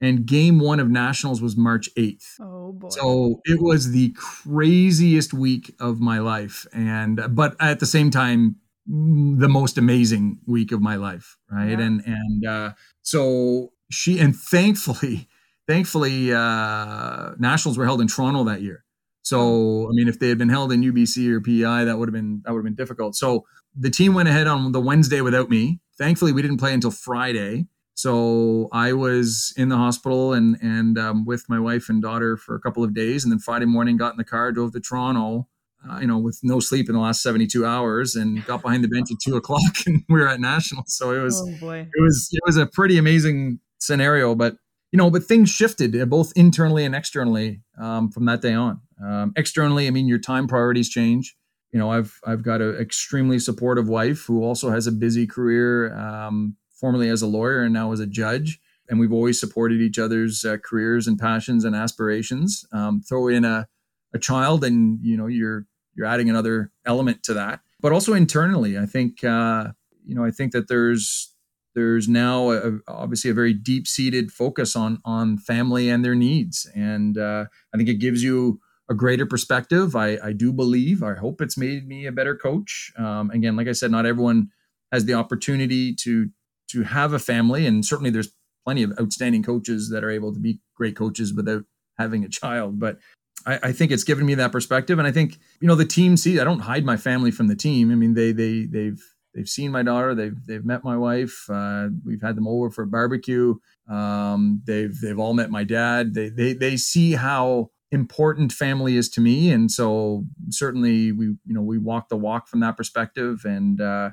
[0.00, 2.36] and game one of nationals was March eighth.
[2.40, 2.88] Oh boy!
[2.90, 8.56] So it was the craziest week of my life, and but at the same time
[8.86, 11.80] the most amazing week of my life right yeah.
[11.80, 15.28] and and uh, so she and thankfully
[15.66, 18.84] thankfully uh, nationals were held in toronto that year.
[19.22, 22.12] So i mean if they had been held in ubc or pi that would have
[22.12, 23.16] been that would have been difficult.
[23.16, 25.80] So the team went ahead on the wednesday without me.
[25.96, 27.66] Thankfully we didn't play until friday.
[27.94, 32.54] So i was in the hospital and and um, with my wife and daughter for
[32.54, 33.24] a couple of days.
[33.24, 35.48] And then friday morning got in the car drove to toronto
[35.88, 38.88] uh, you know, with no sleep in the last 72 hours and got behind the
[38.88, 40.84] bench at two o'clock and we were at national.
[40.86, 44.56] So it was, oh it was, it was a pretty amazing scenario, but
[44.94, 48.80] you know, but things shifted uh, both internally and externally um, from that day on.
[49.04, 51.34] Um, externally, I mean, your time priorities change.
[51.72, 55.92] You know, I've I've got an extremely supportive wife who also has a busy career,
[55.98, 58.60] um, formerly as a lawyer and now as a judge.
[58.88, 62.64] And we've always supported each other's uh, careers and passions and aspirations.
[62.70, 63.66] Um, throw in a
[64.14, 67.62] a child, and you know, you're you're adding another element to that.
[67.80, 69.72] But also internally, I think uh,
[70.06, 71.33] you know I think that there's
[71.74, 76.70] there's now a, obviously a very deep seated focus on on family and their needs,
[76.74, 79.96] and uh, I think it gives you a greater perspective.
[79.96, 81.02] I, I do believe.
[81.02, 82.92] I hope it's made me a better coach.
[82.98, 84.50] Um, again, like I said, not everyone
[84.92, 86.30] has the opportunity to
[86.70, 88.32] to have a family, and certainly there's
[88.64, 91.64] plenty of outstanding coaches that are able to be great coaches without
[91.98, 92.80] having a child.
[92.80, 92.98] But
[93.46, 96.16] I, I, think it's given me that perspective, and I think you know the team
[96.16, 96.40] see.
[96.40, 97.90] I don't hide my family from the team.
[97.90, 99.02] I mean, they they they've
[99.34, 100.14] they've seen my daughter.
[100.14, 101.46] They've they've met my wife.
[101.48, 103.56] Uh, we've had them over for a barbecue.
[103.88, 106.14] Um, they've they've all met my dad.
[106.14, 111.54] They they they see how important family is to me, and so certainly we you
[111.54, 114.10] know we walk the walk from that perspective, and uh,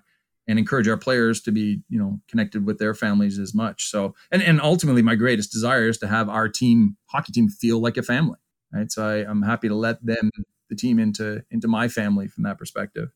[0.47, 3.89] and encourage our players to be you know connected with their families as much.
[3.89, 7.79] So and and ultimately, my greatest desire is to have our team hockey team feel
[7.79, 8.37] like a family
[8.73, 8.91] right?
[8.91, 10.29] So I, I'm happy to let them,
[10.69, 13.09] the team, into into my family from that perspective.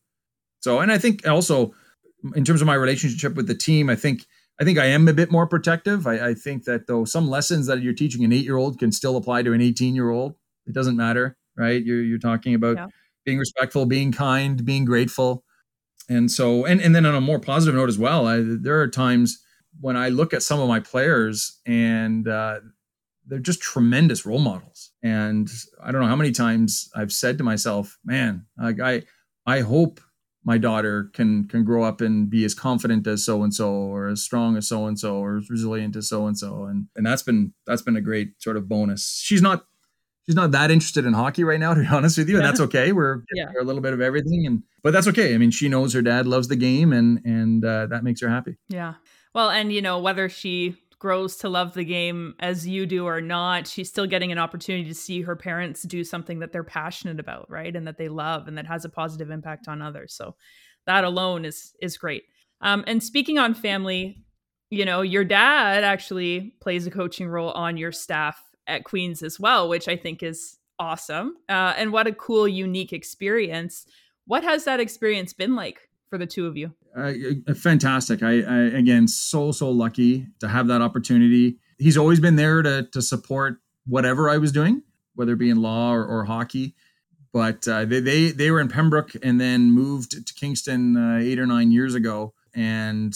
[0.60, 1.74] So, and I think also
[2.34, 4.26] in terms of my relationship with the team, I think
[4.60, 6.06] I think I am a bit more protective.
[6.06, 8.92] I, I think that though some lessons that you're teaching an eight year old can
[8.92, 10.34] still apply to an 18 year old.
[10.66, 11.82] It doesn't matter, right?
[11.82, 12.86] You're you're talking about yeah.
[13.24, 15.44] being respectful, being kind, being grateful,
[16.08, 18.26] and so and and then on a more positive note as well.
[18.26, 19.42] I, there are times
[19.80, 22.60] when I look at some of my players and uh,
[23.26, 24.92] they're just tremendous role models.
[25.02, 25.50] And
[25.82, 29.02] I don't know how many times I've said to myself, man, like I
[29.46, 30.00] I hope
[30.46, 34.06] my daughter can can grow up and be as confident as so and so or
[34.06, 37.04] as strong as so and so or as resilient as so and so and and
[37.04, 39.20] that's been that's been a great sort of bonus.
[39.22, 39.66] She's not
[40.24, 42.60] she's not that interested in hockey right now to be honest with you and that's
[42.60, 42.92] okay.
[42.92, 43.50] We're yeah.
[43.60, 45.34] a little bit of everything and but that's okay.
[45.34, 48.28] I mean, she knows her dad loves the game and and uh, that makes her
[48.28, 48.56] happy.
[48.68, 48.94] Yeah.
[49.34, 50.76] Well, and you know, whether she
[51.06, 54.88] grows to love the game as you do or not, she's still getting an opportunity
[54.88, 57.76] to see her parents do something that they're passionate about, right?
[57.76, 60.14] And that they love and that has a positive impact on others.
[60.14, 60.34] So
[60.84, 62.24] that alone is is great.
[62.60, 64.24] Um, and speaking on family,
[64.68, 69.38] you know, your dad actually plays a coaching role on your staff at Queens as
[69.38, 71.36] well, which I think is awesome.
[71.48, 73.86] Uh, and what a cool, unique experience.
[74.26, 76.72] What has that experience been like for the two of you?
[76.96, 77.12] Uh,
[77.54, 78.22] fantastic.
[78.22, 81.58] I, I, again so so lucky to have that opportunity.
[81.78, 84.82] He's always been there to to support whatever I was doing,
[85.14, 86.74] whether it be in law or, or hockey.
[87.32, 91.38] But uh, they, they they were in Pembroke and then moved to Kingston uh, eight
[91.38, 93.14] or nine years ago, and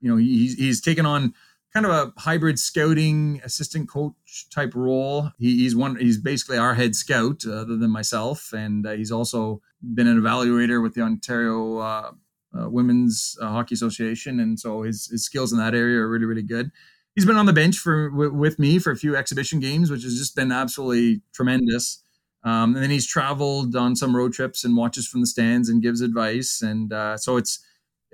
[0.00, 1.34] you know he's he's taken on
[1.74, 5.30] kind of a hybrid scouting assistant coach type role.
[5.38, 5.96] He, he's one.
[5.96, 9.60] He's basically our head scout, uh, other than myself, and uh, he's also
[9.94, 12.12] been an evaluator with the Ontario uh,
[12.56, 16.26] uh, Women's uh, Hockey Association, and so his his skills in that area are really
[16.26, 16.70] really good.
[17.16, 20.02] He's been on the bench for w- with me for a few exhibition games, which
[20.04, 22.00] has just been absolutely tremendous.
[22.44, 25.80] Um, and then he's traveled on some road trips and watches from the stands and
[25.82, 27.63] gives advice, and uh, so it's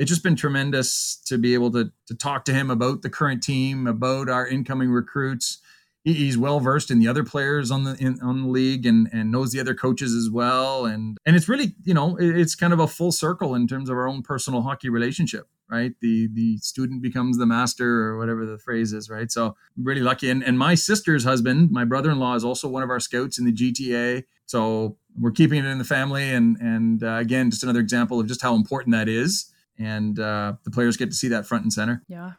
[0.01, 3.43] it's just been tremendous to be able to to talk to him about the current
[3.43, 5.59] team, about our incoming recruits,
[6.05, 9.31] he's well versed in the other players on the in, on the league and and
[9.31, 10.87] knows the other coaches as well.
[10.87, 13.97] And and it's really you know it's kind of a full circle in terms of
[13.97, 15.93] our own personal hockey relationship right?
[16.01, 19.31] The the student becomes the master or whatever the phrase is right?
[19.31, 20.31] So really lucky.
[20.31, 23.53] And and my sister's husband my brother-in-law is also one of our scouts in the
[23.53, 26.31] GTA so we're keeping it in the family.
[26.31, 30.53] And and uh, again just another example of just how important that is and uh,
[30.65, 32.03] the players get to see that front and center.
[32.07, 32.33] Yeah,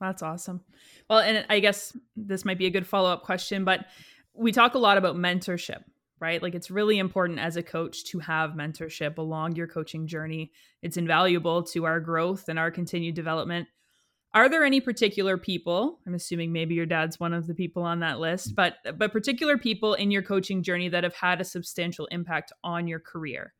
[0.00, 0.60] that's awesome.
[1.08, 3.86] Well, and I guess this might be a good follow up question, but
[4.34, 5.84] we talk a lot about mentorship,
[6.20, 6.42] right?
[6.42, 10.52] Like it's really important as a coach to have mentorship along your coaching journey.
[10.82, 13.68] It's invaluable to our growth and our continued development.
[14.34, 16.00] Are there any particular people?
[16.06, 19.58] I'm assuming maybe your dad's one of the people on that list, but but particular
[19.58, 23.52] people in your coaching journey that have had a substantial impact on your career.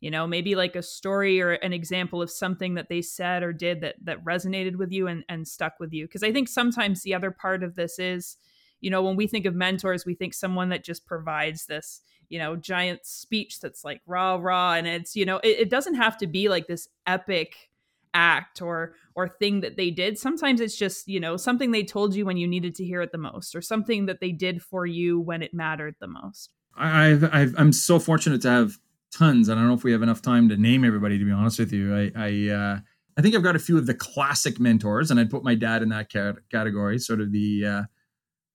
[0.00, 3.52] You know, maybe like a story or an example of something that they said or
[3.52, 6.06] did that that resonated with you and, and stuck with you.
[6.06, 8.36] Because I think sometimes the other part of this is,
[8.80, 12.38] you know, when we think of mentors, we think someone that just provides this, you
[12.38, 16.16] know, giant speech that's like rah rah, and it's you know, it, it doesn't have
[16.18, 17.70] to be like this epic
[18.14, 22.14] act or or thing that they did sometimes it's just you know something they told
[22.14, 24.86] you when you needed to hear it the most or something that they did for
[24.86, 28.78] you when it mattered the most i've, I've i'm so fortunate to have
[29.12, 31.58] tons i don't know if we have enough time to name everybody to be honest
[31.58, 31.94] with you.
[31.94, 32.78] I i uh
[33.18, 35.82] i think i've got a few of the classic mentors and i'd put my dad
[35.82, 36.10] in that
[36.50, 37.82] category sort of the uh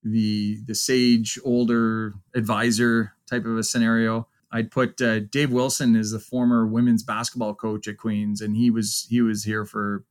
[0.06, 4.28] the the sage older advisor type of a scenario.
[4.52, 8.70] I'd put uh, Dave Wilson is the former women's basketball coach at Queens, and he
[8.70, 10.06] was he was here for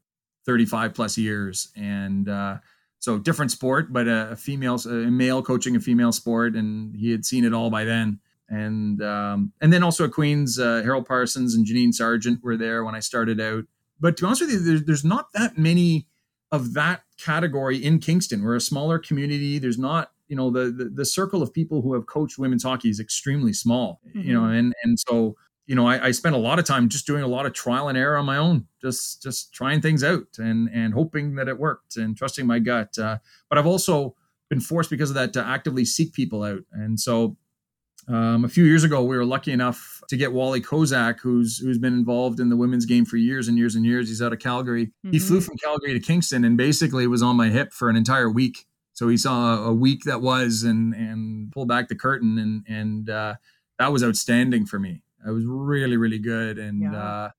[0.45, 2.59] 35 plus years, and uh,
[2.99, 7.11] so different sport, but a, a female, a male coaching a female sport, and he
[7.13, 8.19] had seen it all by then.
[8.49, 12.85] And um, and then also at Queens, uh, Harold Parsons and Janine Sargent were there
[12.85, 13.65] when I started out.
[14.01, 16.09] But to be honest with you, there's, there's not that many
[16.53, 18.43] of that category in Kingston.
[18.43, 19.59] We're a smaller community.
[19.59, 22.89] There's not you know the, the, the circle of people who have coached women's hockey
[22.89, 24.21] is extremely small mm-hmm.
[24.21, 24.55] you know mm-hmm.
[24.55, 25.37] and and so
[25.67, 27.89] you know I, I spent a lot of time just doing a lot of trial
[27.89, 31.59] and error on my own just just trying things out and and hoping that it
[31.59, 33.19] worked and trusting my gut uh,
[33.49, 34.15] but i've also
[34.49, 37.37] been forced because of that to actively seek people out and so
[38.09, 41.79] um, a few years ago we were lucky enough to get wally kozak who's who's
[41.79, 44.39] been involved in the women's game for years and years and years he's out of
[44.39, 45.13] calgary mm-hmm.
[45.13, 48.31] he flew from calgary to kingston and basically was on my hip for an entire
[48.31, 52.65] week so he saw a week that was and and pulled back the curtain and
[52.69, 53.35] and uh,
[53.79, 55.03] that was outstanding for me.
[55.27, 56.97] It was really really good and yeah.
[56.97, 57.31] uh,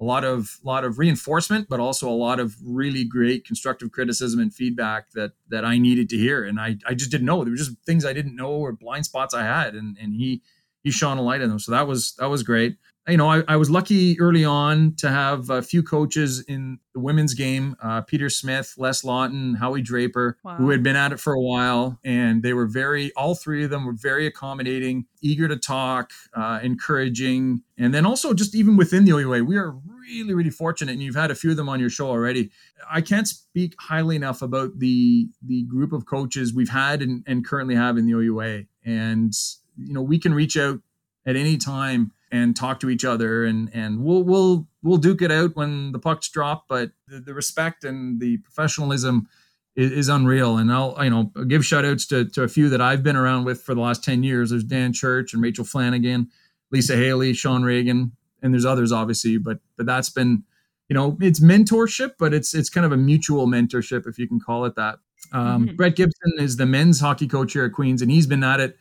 [0.00, 4.40] a lot of lot of reinforcement, but also a lot of really great constructive criticism
[4.40, 6.44] and feedback that that I needed to hear.
[6.44, 7.44] And I I just didn't know.
[7.44, 10.42] There were just things I didn't know or blind spots I had, and and he
[10.82, 11.58] he shone a light in them.
[11.58, 12.76] So that was that was great
[13.08, 17.00] you know, I, I, was lucky early on to have a few coaches in the
[17.00, 20.56] women's game uh, Peter Smith, Les Lawton, Howie Draper, wow.
[20.56, 21.98] who had been at it for a while.
[22.04, 26.60] And they were very, all three of them were very accommodating, eager to talk, uh,
[26.62, 27.62] encouraging.
[27.78, 30.92] And then also, just even within the OUA, we are really, really fortunate.
[30.92, 32.50] And you've had a few of them on your show already.
[32.90, 37.46] I can't speak highly enough about the, the group of coaches we've had and, and
[37.46, 38.64] currently have in the OUA.
[38.84, 39.32] And,
[39.78, 40.80] you know, we can reach out
[41.26, 45.32] at any time and talk to each other and and we'll we'll we'll duke it
[45.32, 49.28] out when the pucks drop but the, the respect and the professionalism
[49.76, 50.56] is, is, unreal.
[50.58, 53.44] And i'll you know give shout outs to, to a few that i've been around
[53.44, 54.50] with for the last 10 years.
[54.50, 56.28] There's dan church and rachel flanagan
[56.70, 58.12] lisa haley sean reagan
[58.42, 60.44] and there's others obviously but but that's been
[60.88, 64.40] you know it's mentorship but it's it's kind of a mutual mentorship if you can
[64.40, 64.98] call it that.
[65.32, 65.76] Um, mm-hmm.
[65.76, 68.76] brett gibson is the men's hockey coach here at queens and he's been at it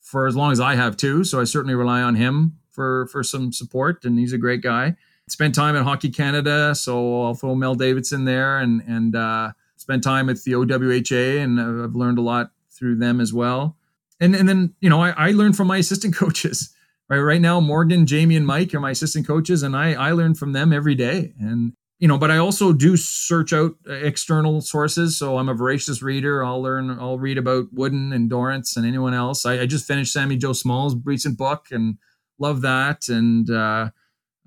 [0.00, 3.22] for as long as i have too so i certainly rely on him for for
[3.22, 4.96] some support, and he's a great guy.
[5.28, 10.02] Spent time at Hockey Canada, so I'll throw Mel Davidson there, and and uh, spent
[10.02, 13.76] time at the OWHA, and I've learned a lot through them as well.
[14.18, 16.74] And and then you know I, I learned from my assistant coaches.
[17.10, 20.34] Right, right now Morgan, Jamie, and Mike are my assistant coaches, and I I learn
[20.34, 21.34] from them every day.
[21.38, 25.18] And you know, but I also do search out external sources.
[25.18, 26.42] So I'm a voracious reader.
[26.42, 29.44] I'll learn, I'll read about Wooden and Dorrance and anyone else.
[29.44, 31.98] I, I just finished Sami Jo Small's recent book, and
[32.40, 33.08] love that.
[33.08, 33.90] And uh,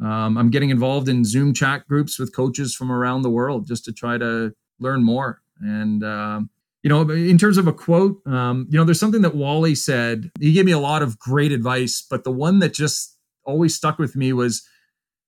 [0.02, 3.86] um, I'm getting involved in Zoom chat groups with coaches from around the world just
[3.86, 5.42] to try to learn more.
[5.62, 6.50] And um,
[6.82, 10.30] you know, in terms of a quote, um, you know, there's something that Wally said.
[10.40, 13.98] He gave me a lot of great advice, but the one that just always stuck
[13.98, 14.68] with me was,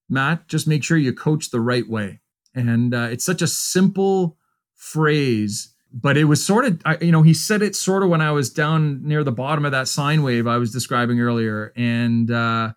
[0.09, 2.19] Matt, just make sure you coach the right way.
[2.53, 4.37] And uh, it's such a simple
[4.75, 8.21] phrase but it was sort of I, you know he said it sort of when
[8.21, 12.29] i was down near the bottom of that sine wave i was describing earlier and
[12.29, 12.73] uh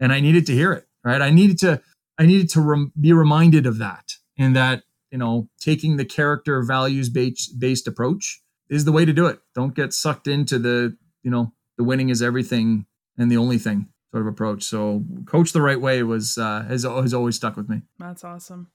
[0.00, 1.20] and i needed to hear it right?
[1.20, 1.80] I needed to
[2.18, 6.62] i needed to rem- be reminded of that and that you know taking the character
[6.62, 9.38] values based based approach is the way to do it.
[9.54, 12.86] Don't get sucked into the you know the winning is everything
[13.18, 14.62] and the only thing sort of approach.
[14.62, 17.82] So coach the right way was uh has, has always stuck with me.
[17.98, 18.68] That's awesome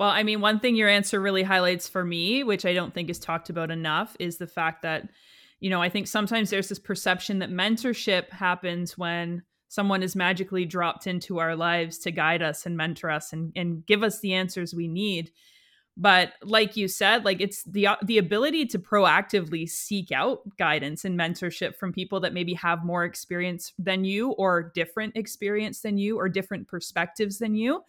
[0.00, 3.10] well, I mean, one thing your answer really highlights for me, which I don't think
[3.10, 5.10] is talked about enough, is the fact that,
[5.60, 10.64] you know, I think sometimes there's this perception that mentorship happens when someone is magically
[10.64, 14.32] dropped into our lives to guide us and mentor us and, and give us the
[14.32, 15.32] answers we need.
[15.98, 21.18] But like you said like it's the the ability to proactively seek out guidance and
[21.18, 26.16] mentorship from people that maybe have more experience than you or different experience than you
[26.16, 27.82] or different perspectives than you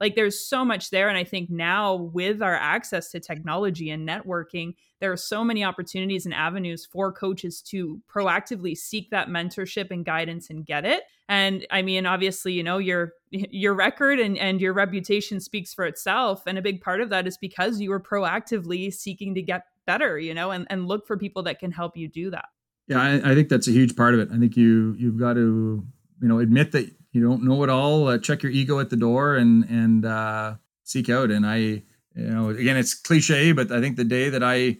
[0.00, 4.08] like there's so much there and i think now with our access to technology and
[4.08, 9.90] networking there are so many opportunities and avenues for coaches to proactively seek that mentorship
[9.90, 11.04] and guidance and get it.
[11.28, 15.84] And i mean obviously you know your your record and, and your reputation speaks for
[15.84, 19.64] itself and a big part of that is because you were proactively seeking to get
[19.86, 22.46] better you know and, and look for people that can help you do that.
[22.86, 24.30] Yeah I, I think that's a huge part of it.
[24.32, 25.86] I think you you've got to
[26.22, 28.96] you know admit that you don't know it all uh, check your ego at the
[28.96, 30.54] door and and uh,
[30.84, 31.30] seek out.
[31.30, 31.82] And i you
[32.14, 34.76] know again it's cliche but i think the day that i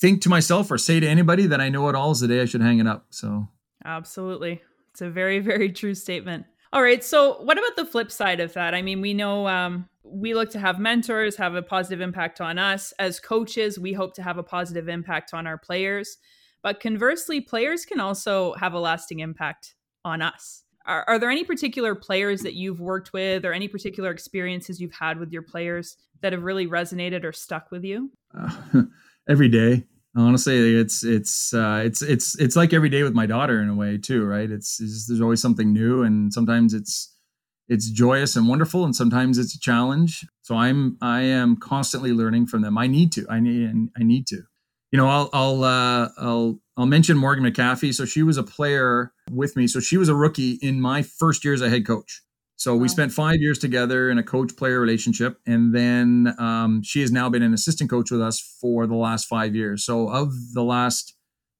[0.00, 2.40] think to myself or say to anybody that i know it all is the day
[2.40, 3.06] i should hang it up.
[3.10, 3.48] So.
[3.84, 4.62] Absolutely.
[4.90, 6.46] It's a very very true statement.
[6.72, 7.02] All right.
[7.02, 8.74] So what about the flip side of that?
[8.74, 12.58] I mean we know um, we look to have mentors have a positive impact on
[12.58, 12.92] us.
[12.98, 16.18] As coaches we hope to have a positive impact on our players.
[16.60, 19.74] But conversely players can also have a lasting impact
[20.04, 24.10] on us are, are there any particular players that you've worked with or any particular
[24.10, 28.10] experiences you've had with your players that have really resonated or stuck with you?
[28.36, 28.82] Uh,
[29.28, 29.84] every day,
[30.16, 33.74] honestly, it's it's uh, it's it's it's like every day with my daughter in a
[33.74, 34.50] way too, right?
[34.50, 37.14] It's, it's there's always something new, and sometimes it's
[37.68, 40.26] it's joyous and wonderful, and sometimes it's a challenge.
[40.42, 42.78] So I'm I am constantly learning from them.
[42.78, 43.26] I need to.
[43.28, 44.42] I need I need to.
[44.90, 47.92] You know, I'll I'll uh, I'll I'll mention Morgan McHaffie.
[47.92, 49.66] So she was a player with me.
[49.66, 52.22] So she was a rookie in my first year as a head coach.
[52.54, 55.38] So we spent five years together in a coach player relationship.
[55.44, 59.26] And then um, she has now been an assistant coach with us for the last
[59.26, 59.84] five years.
[59.84, 61.14] So of the last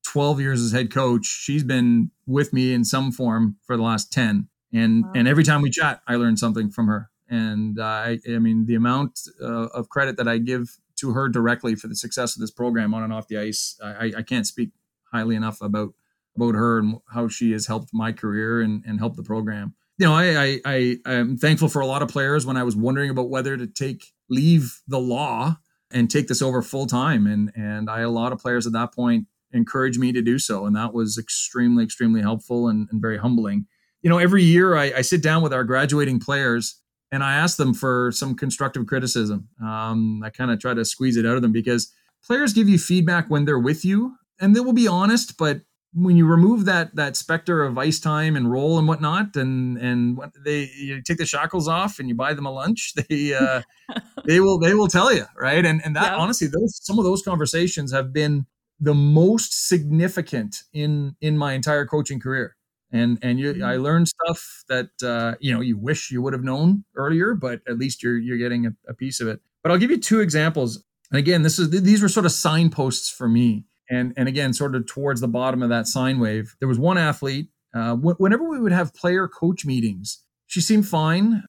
[0.06, 4.12] 12 years as head coach, she's been with me in some form for the last
[4.12, 4.48] 10.
[4.72, 5.12] And, wow.
[5.16, 7.10] and every time we chat, I learn something from her.
[7.28, 11.28] And uh, I, I mean, the amount uh, of credit that I give to her
[11.28, 14.46] directly for the success of this program on and off the ice, I, I can't
[14.46, 14.70] speak
[15.12, 15.94] highly enough about
[16.36, 19.74] about her and how she has helped my career and, and helped the program.
[19.98, 22.76] You know, I, I I am thankful for a lot of players when I was
[22.76, 25.56] wondering about whether to take leave the law
[25.90, 27.26] and take this over full time.
[27.26, 30.66] And and I a lot of players at that point encouraged me to do so.
[30.66, 33.66] And that was extremely, extremely helpful and, and very humbling.
[34.02, 36.80] You know, every year I, I sit down with our graduating players
[37.10, 39.48] and I ask them for some constructive criticism.
[39.62, 41.92] Um, I kind of try to squeeze it out of them because
[42.24, 45.62] players give you feedback when they're with you and they will be honest, but
[45.94, 50.18] when you remove that that specter of ice time and roll and whatnot, and and
[50.44, 53.62] they you take the shackles off and you buy them a lunch, they uh,
[54.24, 55.64] they will they will tell you right.
[55.64, 56.16] And and that yeah.
[56.16, 58.46] honestly, those some of those conversations have been
[58.80, 62.54] the most significant in in my entire coaching career.
[62.90, 63.82] And and you, I mm-hmm.
[63.82, 67.78] learned stuff that uh, you know you wish you would have known earlier, but at
[67.78, 69.40] least you're you're getting a, a piece of it.
[69.62, 70.82] But I'll give you two examples.
[71.10, 74.74] And again, this is these were sort of signposts for me and and again sort
[74.74, 78.48] of towards the bottom of that sine wave there was one athlete uh, wh- whenever
[78.48, 81.42] we would have player coach meetings she seemed fine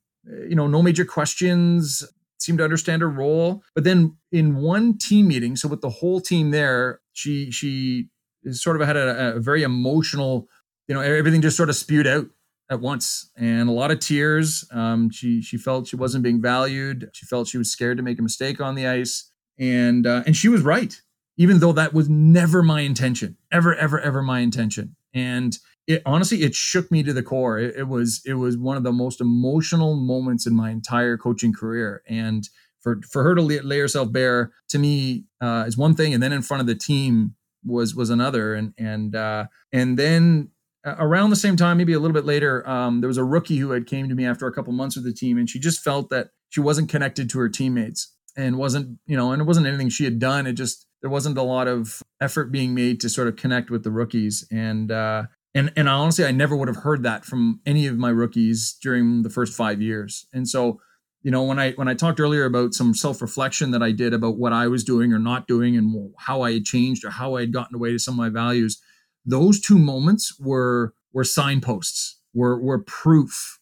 [0.47, 2.03] you know no major questions
[2.39, 3.63] seemed to understand her role.
[3.75, 8.07] But then in one team meeting so with the whole team there she she
[8.51, 10.47] sort of had a, a very emotional
[10.87, 12.27] you know everything just sort of spewed out
[12.71, 14.63] at once and a lot of tears.
[14.71, 17.09] Um, she she felt she wasn't being valued.
[17.13, 20.35] She felt she was scared to make a mistake on the ice and uh, and
[20.35, 20.99] she was right
[21.39, 24.95] even though that was never my intention, ever, ever, ever my intention.
[25.13, 27.57] And it honestly, it shook me to the core.
[27.57, 31.53] It, it was, it was one of the most emotional moments in my entire coaching
[31.53, 32.03] career.
[32.07, 32.47] And
[32.81, 36.13] for, for her to lay, lay herself bare to me uh, is one thing.
[36.13, 37.35] And then in front of the team
[37.65, 38.53] was, was another.
[38.53, 40.49] And, and, uh, and then
[40.85, 43.71] around the same time, maybe a little bit later, um, there was a rookie who
[43.71, 46.09] had came to me after a couple months with the team, and she just felt
[46.09, 49.89] that she wasn't connected to her teammates and wasn't, you know, and it wasn't anything
[49.89, 50.47] she had done.
[50.47, 53.83] It just there wasn't a lot of effort being made to sort of connect with
[53.83, 54.45] the rookies.
[54.51, 55.23] And uh,
[55.55, 59.23] and and honestly I never would have heard that from any of my rookies during
[59.23, 60.27] the first 5 years.
[60.33, 60.79] And so
[61.21, 64.37] you know when I when I talked earlier about some self-reflection that I did about
[64.37, 67.41] what I was doing or not doing and how I had changed or how I
[67.41, 68.81] had gotten away to some of my values
[69.25, 73.59] those two moments were were signposts were were proof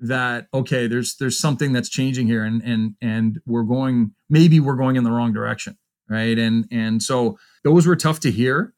[0.00, 4.76] that okay there's there's something that's changing here and and and we're going maybe we're
[4.76, 5.76] going in the wrong direction
[6.12, 6.38] right?
[6.38, 8.74] And and so those were tough to hear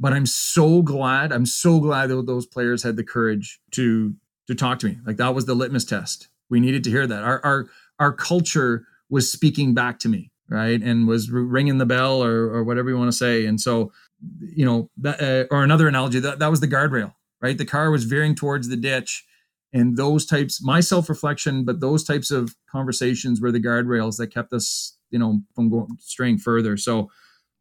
[0.00, 4.14] but i'm so glad i'm so glad that those players had the courage to
[4.48, 4.98] to talk to me.
[5.06, 6.28] Like that was the litmus test.
[6.50, 7.22] We needed to hear that.
[7.22, 7.66] Our our
[7.98, 10.80] our culture was speaking back to me right?
[10.80, 13.44] And was ringing the bell or or whatever you want to say.
[13.44, 13.92] And so
[14.40, 17.56] you know that uh, or another analogy that that was the guardrail right?
[17.56, 19.24] The car was veering towards the ditch.
[19.72, 24.28] And those types, my self reflection, but those types of conversations were the guardrails that
[24.28, 26.76] kept us, you know, from going straying further.
[26.76, 27.10] So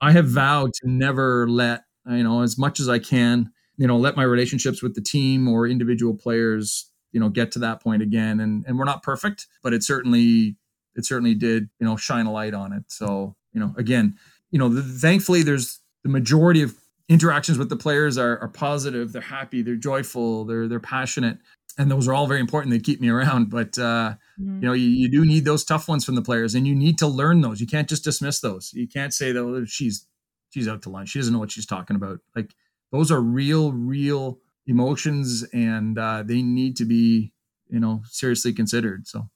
[0.02, 3.98] I have vowed to never let, you know, as much as I can, you know,
[3.98, 8.02] let my relationships with the team or individual players, you know, get to that point
[8.02, 8.40] again.
[8.40, 10.58] And and we're not perfect, but it certainly
[10.96, 12.84] it certainly did, you know, shine a light on it.
[12.88, 14.16] So, you know, again,
[14.52, 16.76] you know, the, thankfully there's the majority of
[17.10, 21.38] interactions with the players are, are positive they're happy they're joyful they're they're passionate
[21.78, 22.72] and those are all very important.
[22.72, 24.62] They keep me around but uh, mm-hmm.
[24.62, 26.98] you know you, you do need those tough ones from the players and you need
[27.00, 27.62] to learn those.
[27.62, 28.72] You can't just dismiss those.
[28.74, 30.08] You can't say that oh, she's
[30.50, 31.10] she's out to lunch.
[31.10, 32.20] She doesn't know what she's talking about.
[32.36, 32.56] Like
[32.92, 37.32] those are real real emotions and uh, they need to be
[37.70, 39.30] you know seriously considered so.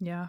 [0.00, 0.28] Yeah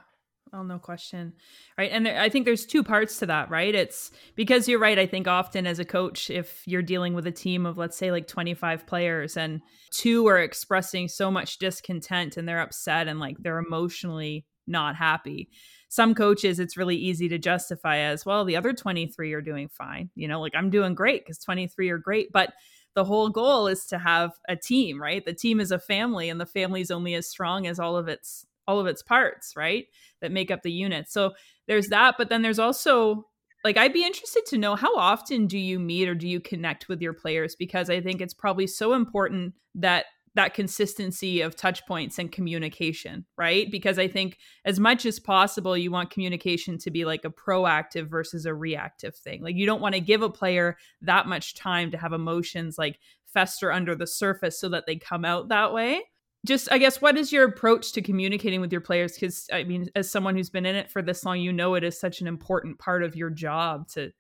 [0.55, 1.33] Oh, no question.
[1.77, 1.91] Right.
[1.91, 3.75] And there, I think there's two parts to that, right?
[3.75, 4.97] It's because you're right.
[4.97, 8.09] I think often as a coach, if you're dealing with a team of, let's say,
[8.09, 13.35] like 25 players and two are expressing so much discontent and they're upset and like
[13.39, 15.49] they're emotionally not happy.
[15.89, 20.09] Some coaches, it's really easy to justify as well, the other 23 are doing fine.
[20.15, 22.31] You know, like I'm doing great because 23 are great.
[22.31, 22.53] But
[22.93, 25.25] the whole goal is to have a team, right?
[25.25, 28.07] The team is a family and the family is only as strong as all of
[28.07, 29.85] its all of its parts, right?
[30.21, 31.09] That make up the unit.
[31.09, 31.33] So
[31.67, 31.91] there's mm-hmm.
[31.91, 33.25] that, but then there's also
[33.63, 36.87] like I'd be interested to know how often do you meet or do you connect
[36.87, 40.05] with your players because I think it's probably so important that
[40.35, 43.71] that consistency of touch points and communication, right?
[43.71, 48.09] Because I think as much as possible, you want communication to be like a proactive
[48.09, 49.41] versus a reactive thing.
[49.41, 52.99] Like you don't want to give a player that much time to have emotions like
[53.33, 56.01] fester under the surface so that they come out that way
[56.45, 59.13] just i guess what is your approach to communicating with your players?
[59.13, 61.83] Because i mean as someone who's been in it for this long you know it
[61.83, 64.11] is such an important part of your job to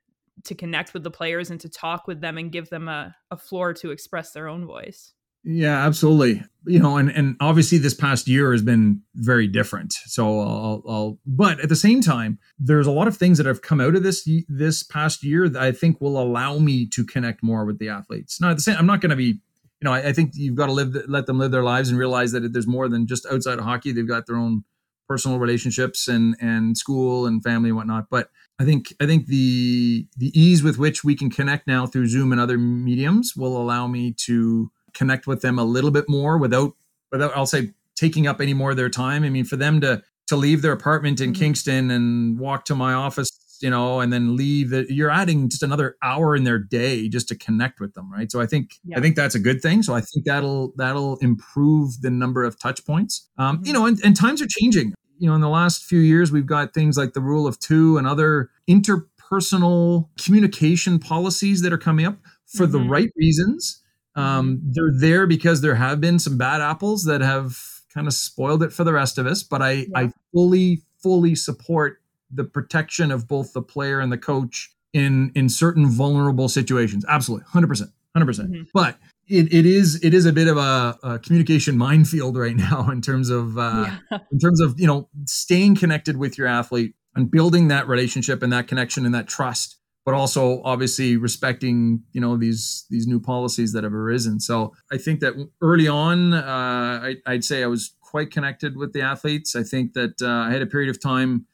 [0.43, 3.37] to connect with the players and to talk with them and give them a, a
[3.37, 5.13] floor to express their own voice.
[5.47, 6.43] Yeah absolutely.
[6.65, 11.19] You know and and obviously this past year has been very different so I'll, I'll
[11.27, 14.01] but at the same time there's a lot of things that have come out of
[14.01, 17.89] this this past year that i think will allow me to connect more with the
[17.89, 18.41] athletes.
[18.41, 19.39] Now at the same i'm not going to be
[19.81, 21.99] you know, I, I think you've got to live, let them live their lives and
[21.99, 23.91] realize that there's more than just outside of hockey.
[23.91, 24.63] They've got their own
[25.07, 28.07] personal relationships and and school and family and whatnot.
[28.09, 32.07] But I think I think the the ease with which we can connect now through
[32.07, 36.37] Zoom and other mediums will allow me to connect with them a little bit more
[36.37, 36.73] without
[37.11, 39.23] without I'll say taking up any more of their time.
[39.23, 41.39] I mean, for them to to leave their apartment in mm-hmm.
[41.39, 43.29] Kingston and walk to my office
[43.61, 44.71] you know, and then leave.
[44.89, 48.31] You're adding just another hour in their day just to connect with them, right?
[48.31, 48.97] So I think yeah.
[48.97, 49.83] I think that's a good thing.
[49.83, 53.29] So I think that'll that'll improve the number of touch points.
[53.37, 53.65] Um, mm-hmm.
[53.65, 54.93] You know, and, and times are changing.
[55.17, 57.97] You know, in the last few years, we've got things like the rule of two
[57.97, 62.71] and other interpersonal communication policies that are coming up for mm-hmm.
[62.73, 63.81] the right reasons.
[64.15, 64.71] Um, mm-hmm.
[64.71, 67.57] they're there because there have been some bad apples that have
[67.93, 69.41] kind of spoiled it for the rest of us.
[69.43, 69.85] But I, yeah.
[69.95, 72.01] I fully, fully support
[72.35, 77.05] the protection of both the player and the coach in in certain vulnerable situations.
[77.07, 78.51] Absolutely, hundred percent, hundred percent.
[78.51, 78.63] Mm-hmm.
[78.73, 82.89] But it, it is it is a bit of a, a communication minefield right now
[82.89, 84.19] in terms of uh, yeah.
[84.31, 88.51] in terms of you know staying connected with your athlete and building that relationship and
[88.51, 93.73] that connection and that trust but also obviously respecting you know these these new policies
[93.73, 97.95] that have arisen so i think that early on uh, I, i'd say i was
[98.01, 101.47] quite connected with the athletes i think that uh, i had a period of time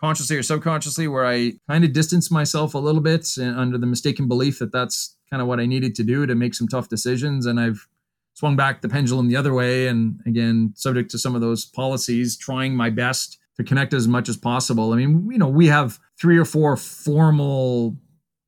[0.00, 4.28] consciously or subconsciously where I kind of distanced myself a little bit under the mistaken
[4.28, 7.46] belief that that's kind of what I needed to do to make some tough decisions.
[7.46, 7.86] And I've
[8.34, 9.86] swung back the pendulum the other way.
[9.86, 14.28] And again, subject to some of those policies, trying my best to connect as much
[14.28, 14.92] as possible.
[14.92, 17.96] I mean, you know, we have three or four formal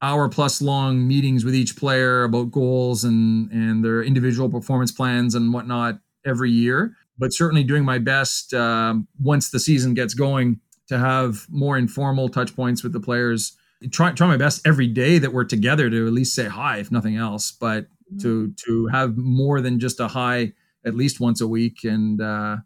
[0.03, 5.35] hour plus long meetings with each player about goals and and their individual performance plans
[5.35, 10.61] and whatnot every year but certainly doing my best um, once the season gets going
[10.89, 13.57] to have more informal touch points with the players.
[13.91, 16.91] Try try my best every day that we're together to at least say hi, if
[16.91, 17.53] nothing else.
[17.53, 18.19] But mm-hmm.
[18.19, 20.53] to to have more than just a hi
[20.85, 22.57] at least once a week and uh,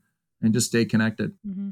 [0.42, 1.32] and just stay connected.
[1.46, 1.70] Mm-hmm.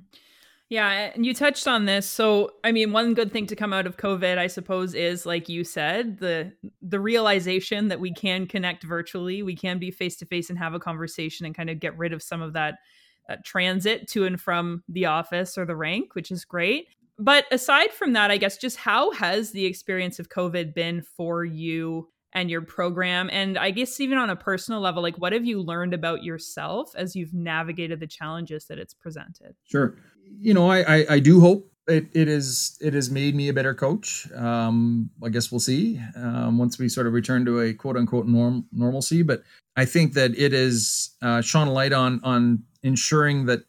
[0.70, 2.06] Yeah, and you touched on this.
[2.06, 5.48] So, I mean, one good thing to come out of COVID, I suppose, is like
[5.48, 10.26] you said, the the realization that we can connect virtually, we can be face to
[10.26, 12.80] face and have a conversation and kind of get rid of some of that
[13.28, 16.88] uh, transit to and from the office or the rank, which is great.
[17.18, 21.44] But aside from that, I guess just how has the experience of COVID been for
[21.44, 23.28] you and your program?
[23.32, 26.92] And I guess even on a personal level, like what have you learned about yourself
[26.94, 29.56] as you've navigated the challenges that it's presented?
[29.64, 29.96] Sure.
[30.38, 33.52] You know, I, I, I do hope it, it is it has made me a
[33.52, 34.30] better coach.
[34.32, 38.26] Um, I guess we'll see um, once we sort of return to a quote unquote
[38.26, 39.22] norm normalcy.
[39.22, 39.42] But
[39.76, 43.60] I think that it has uh, shone a light on on ensuring that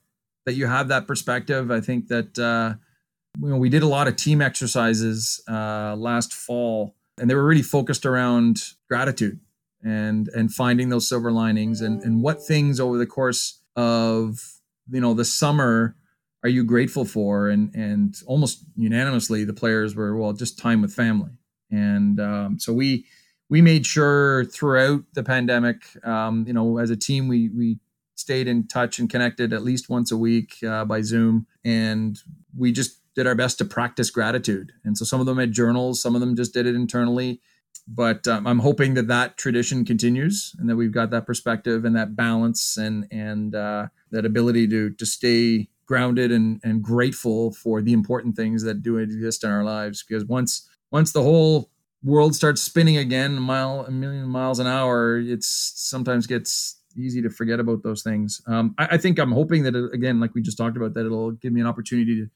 [0.46, 1.72] that you have that perspective.
[1.72, 2.76] I think that uh,
[3.40, 7.46] you know we did a lot of team exercises uh, last fall, and they were
[7.46, 9.40] really focused around gratitude
[9.84, 15.00] and and finding those silver linings and and what things over the course of you
[15.00, 15.96] know the summer
[16.44, 17.50] are you grateful for?
[17.50, 21.32] And and almost unanimously, the players were well, just time with family.
[21.72, 23.06] And um, so we
[23.50, 27.80] we made sure throughout the pandemic, um, you know, as a team, we we
[28.20, 32.20] stayed in touch and connected at least once a week uh, by Zoom, and
[32.58, 34.72] we just did our best to practice gratitude.
[34.84, 37.42] And so some of them had journals, some of them just did it internally.
[37.88, 41.96] But um, I'm hoping that that tradition continues, and that we've got that perspective and
[41.96, 47.82] that balance and and uh, that ability to to stay grounded and, and grateful for
[47.82, 50.04] the important things that do exist in our lives.
[50.04, 51.72] Because once once the whole
[52.04, 57.22] world starts spinning again, a mile a million miles an hour, it's sometimes gets easy
[57.22, 58.42] to forget about those things.
[58.48, 61.06] Um, I, I, think I'm hoping that it, again, like we just talked about, that
[61.06, 62.30] it'll give me an opportunity to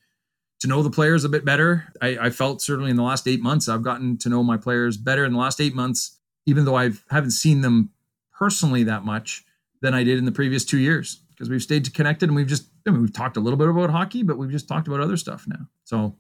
[0.62, 1.84] to know the players a bit better.
[2.02, 4.96] I, I felt certainly in the last eight months, I've gotten to know my players
[4.96, 7.90] better in the last eight months, even though I haven't seen them
[8.32, 9.44] personally that much
[9.82, 12.70] than I did in the previous two years because we've stayed connected and we've just
[12.88, 15.18] I mean, we've talked a little bit about hockey, but we've just talked about other
[15.18, 15.68] stuff now.
[15.84, 16.16] So,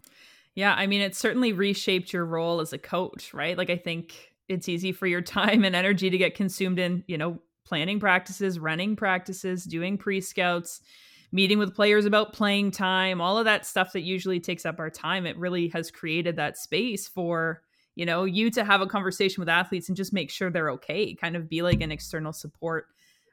[0.55, 3.57] yeah, I mean, it certainly reshaped your role as a coach, right?
[3.57, 7.17] Like, I think it's easy for your time and energy to get consumed in, you
[7.17, 10.81] know, planning practices, running practices, doing pre scouts,
[11.31, 14.89] meeting with players about playing time, all of that stuff that usually takes up our
[14.89, 15.25] time.
[15.25, 17.63] It really has created that space for,
[17.95, 21.15] you know, you to have a conversation with athletes and just make sure they're okay,
[21.15, 22.87] kind of be like an external support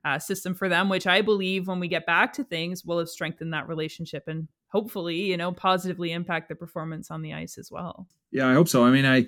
[0.05, 3.09] uh, system for them, which I believe when we get back to things will have
[3.09, 7.71] strengthened that relationship and hopefully, you know, positively impact the performance on the ice as
[7.71, 8.09] well.
[8.31, 8.85] Yeah, I hope so.
[8.85, 9.27] I mean, I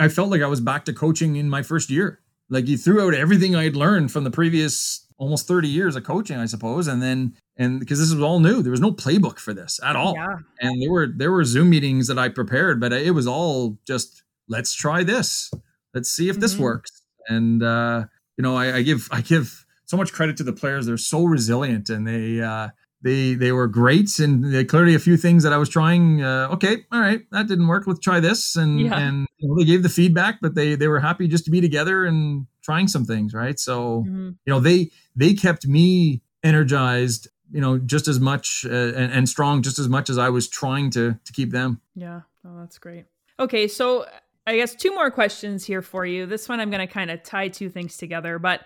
[0.00, 2.21] I felt like I was back to coaching in my first year.
[2.52, 6.36] Like you threw out everything I'd learned from the previous almost 30 years of coaching,
[6.36, 9.54] I suppose, and then and because this was all new, there was no playbook for
[9.54, 10.14] this at all.
[10.14, 10.36] Yeah.
[10.60, 14.22] And there were there were Zoom meetings that I prepared, but it was all just
[14.48, 15.50] let's try this,
[15.94, 16.64] let's see if this mm-hmm.
[16.64, 17.02] works.
[17.26, 18.04] And uh,
[18.36, 20.84] you know, I, I give I give so much credit to the players.
[20.84, 22.68] They're so resilient and they uh,
[23.02, 26.22] they they were great and they clearly a few things that I was trying.
[26.22, 27.86] Uh, okay, all right, that didn't work.
[27.86, 28.98] Let's try this and yeah.
[28.98, 31.60] and you know, they gave the feedback, but they they were happy just to be
[31.60, 33.34] together and trying some things.
[33.34, 34.30] Right, so mm-hmm.
[34.44, 37.28] you know they they kept me energized.
[37.50, 40.48] You know, just as much uh, and, and strong, just as much as I was
[40.48, 41.82] trying to to keep them.
[41.94, 43.04] Yeah, oh, that's great.
[43.38, 44.06] Okay, so
[44.46, 46.26] I guess two more questions here for you.
[46.26, 48.62] This one I'm going to kind of tie two things together, but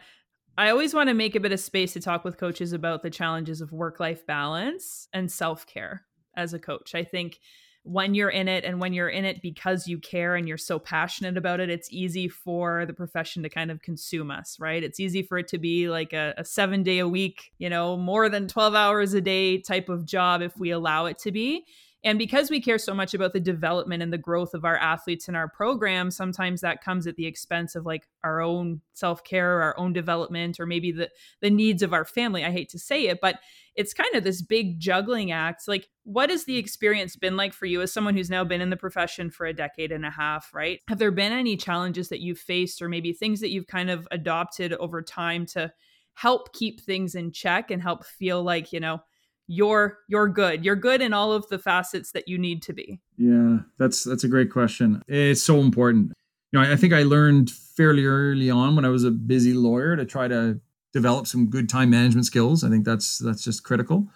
[0.58, 3.10] I always want to make a bit of space to talk with coaches about the
[3.10, 6.94] challenges of work life balance and self care as a coach.
[6.94, 7.38] I think
[7.82, 10.78] when you're in it and when you're in it because you care and you're so
[10.78, 14.82] passionate about it, it's easy for the profession to kind of consume us, right?
[14.82, 17.96] It's easy for it to be like a, a seven day a week, you know,
[17.96, 21.64] more than 12 hours a day type of job if we allow it to be.
[22.06, 25.26] And because we care so much about the development and the growth of our athletes
[25.26, 29.76] in our program, sometimes that comes at the expense of like our own self-care, our
[29.76, 32.44] own development, or maybe the the needs of our family.
[32.44, 33.40] I hate to say it, but
[33.74, 35.66] it's kind of this big juggling act.
[35.66, 38.70] Like, what has the experience been like for you as someone who's now been in
[38.70, 40.78] the profession for a decade and a half, right?
[40.88, 44.06] Have there been any challenges that you've faced or maybe things that you've kind of
[44.12, 45.72] adopted over time to
[46.14, 49.00] help keep things in check and help feel like, you know,
[49.48, 53.00] you're you're good you're good in all of the facets that you need to be?
[53.16, 55.02] Yeah that's that's a great question.
[55.08, 56.12] It's so important.
[56.52, 59.52] You know i, I think i learned fairly early on when i was a busy
[59.52, 60.60] lawyer to try to
[60.92, 62.64] develop some good time management skills.
[62.64, 64.08] I think that's that's just critical.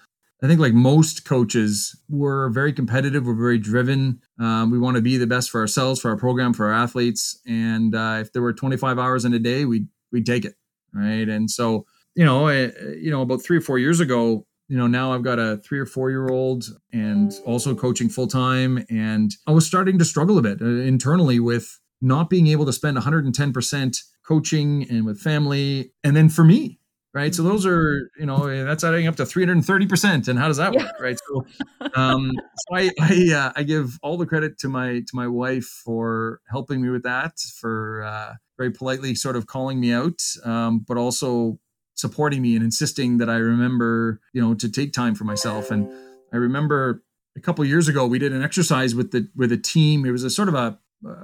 [0.43, 4.20] I think like most coaches we're very competitive we're very driven.
[4.39, 7.39] Um, we want to be the best for ourselves for our program for our athletes.
[7.47, 10.55] And uh, if there were 25 hours in a day we'd we'd take it
[10.95, 11.28] right?
[11.28, 15.12] And so you know you know about three or four years ago you know now
[15.12, 19.50] i've got a three or four year old and also coaching full time and i
[19.50, 23.98] was starting to struggle a bit uh, internally with not being able to spend 110%
[24.26, 26.78] coaching and with family and then for me
[27.12, 27.34] right?
[27.34, 30.72] So those are you know eh, that's adding up to 330% and how does that
[30.72, 31.18] work right?
[31.28, 31.46] So
[31.94, 35.64] um so i I, uh, I give all the credit to my to my wife
[35.64, 40.84] for helping me with that for uh very politely sort of calling me out um
[40.86, 41.58] but also
[42.01, 45.70] supporting me and insisting that I remember, you know, to take time for myself.
[45.70, 45.90] And
[46.32, 47.03] I remember
[47.36, 50.05] a couple years ago we did an exercise with the with a team.
[50.05, 50.78] It was a sort of a,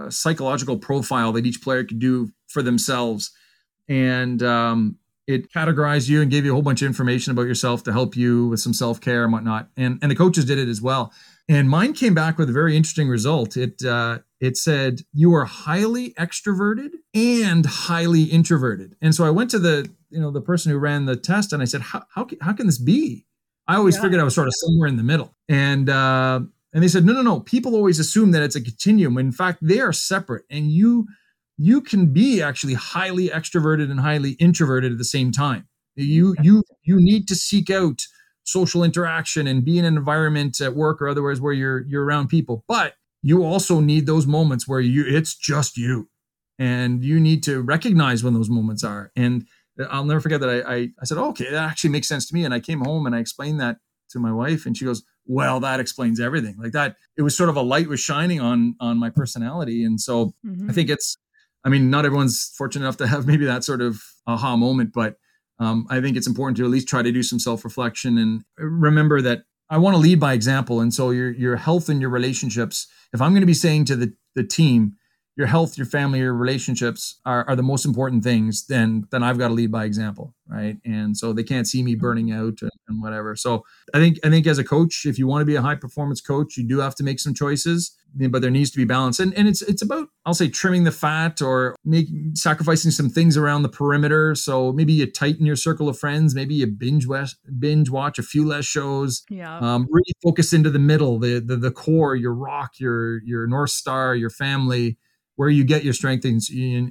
[0.04, 3.32] a psychological profile that each player could do for themselves,
[3.88, 7.82] and um, it categorized you and gave you a whole bunch of information about yourself
[7.84, 9.68] to help you with some self care and whatnot.
[9.76, 11.12] And and the coaches did it as well.
[11.48, 13.56] And mine came back with a very interesting result.
[13.56, 18.96] It uh, it said you are highly extroverted and highly introverted.
[19.00, 21.62] And so I went to the you know the person who ran the test and
[21.62, 23.26] I said, how how, how can this be?
[23.68, 24.02] I always yeah.
[24.02, 25.34] figured I was sort of somewhere in the middle.
[25.48, 26.40] And uh,
[26.72, 27.40] and they said, no, no, no.
[27.40, 29.18] People always assume that it's a continuum.
[29.18, 31.06] In fact, they are separate, and you
[31.56, 35.68] you can be actually highly extroverted and highly introverted at the same time.
[35.94, 38.06] You you you need to seek out
[38.44, 42.28] social interaction and be in an environment at work or otherwise where you're you're around
[42.28, 42.64] people.
[42.68, 42.94] But
[43.26, 46.08] you also need those moments where you it's just you,
[46.60, 49.10] and you need to recognize when those moments are.
[49.16, 49.48] And
[49.90, 52.34] I'll never forget that I I, I said, oh, okay, that actually makes sense to
[52.34, 52.44] me.
[52.44, 53.78] And I came home and I explained that
[54.10, 56.54] to my wife, and she goes, well, that explains everything.
[56.56, 60.00] Like that, it was sort of a light was shining on on my personality, and
[60.00, 60.70] so mm-hmm.
[60.70, 61.18] I think it's.
[61.64, 65.16] I mean, not everyone's fortunate enough to have maybe that sort of aha moment, but
[65.58, 68.44] um, I think it's important to at least try to do some self reflection and
[68.56, 70.80] remember that I want to lead by example.
[70.80, 72.86] And so your your health and your relationships.
[73.12, 74.94] If I'm going to be saying to the the team,
[75.36, 79.36] your health, your family, your relationships are, are the most important things, then then I've
[79.36, 80.78] got to lead by example, right?
[80.84, 82.00] And so they can't see me mm-hmm.
[82.00, 83.36] burning out and, and, whatever.
[83.36, 83.62] So
[83.92, 86.22] I think I think as a coach, if you want to be a high performance
[86.22, 89.20] coach, you do have to make some choices, but there needs to be balance.
[89.20, 93.36] And and it's it's about I'll say trimming the fat or making sacrificing some things
[93.36, 94.34] around the perimeter.
[94.34, 98.22] So maybe you tighten your circle of friends, maybe you binge watch binge watch a
[98.22, 99.22] few less shows.
[99.28, 99.58] Yeah.
[99.58, 103.70] Um, really focus into the middle, the, the the core, your rock, your your north
[103.70, 104.96] star, your family
[105.36, 106.42] where you get your strength and,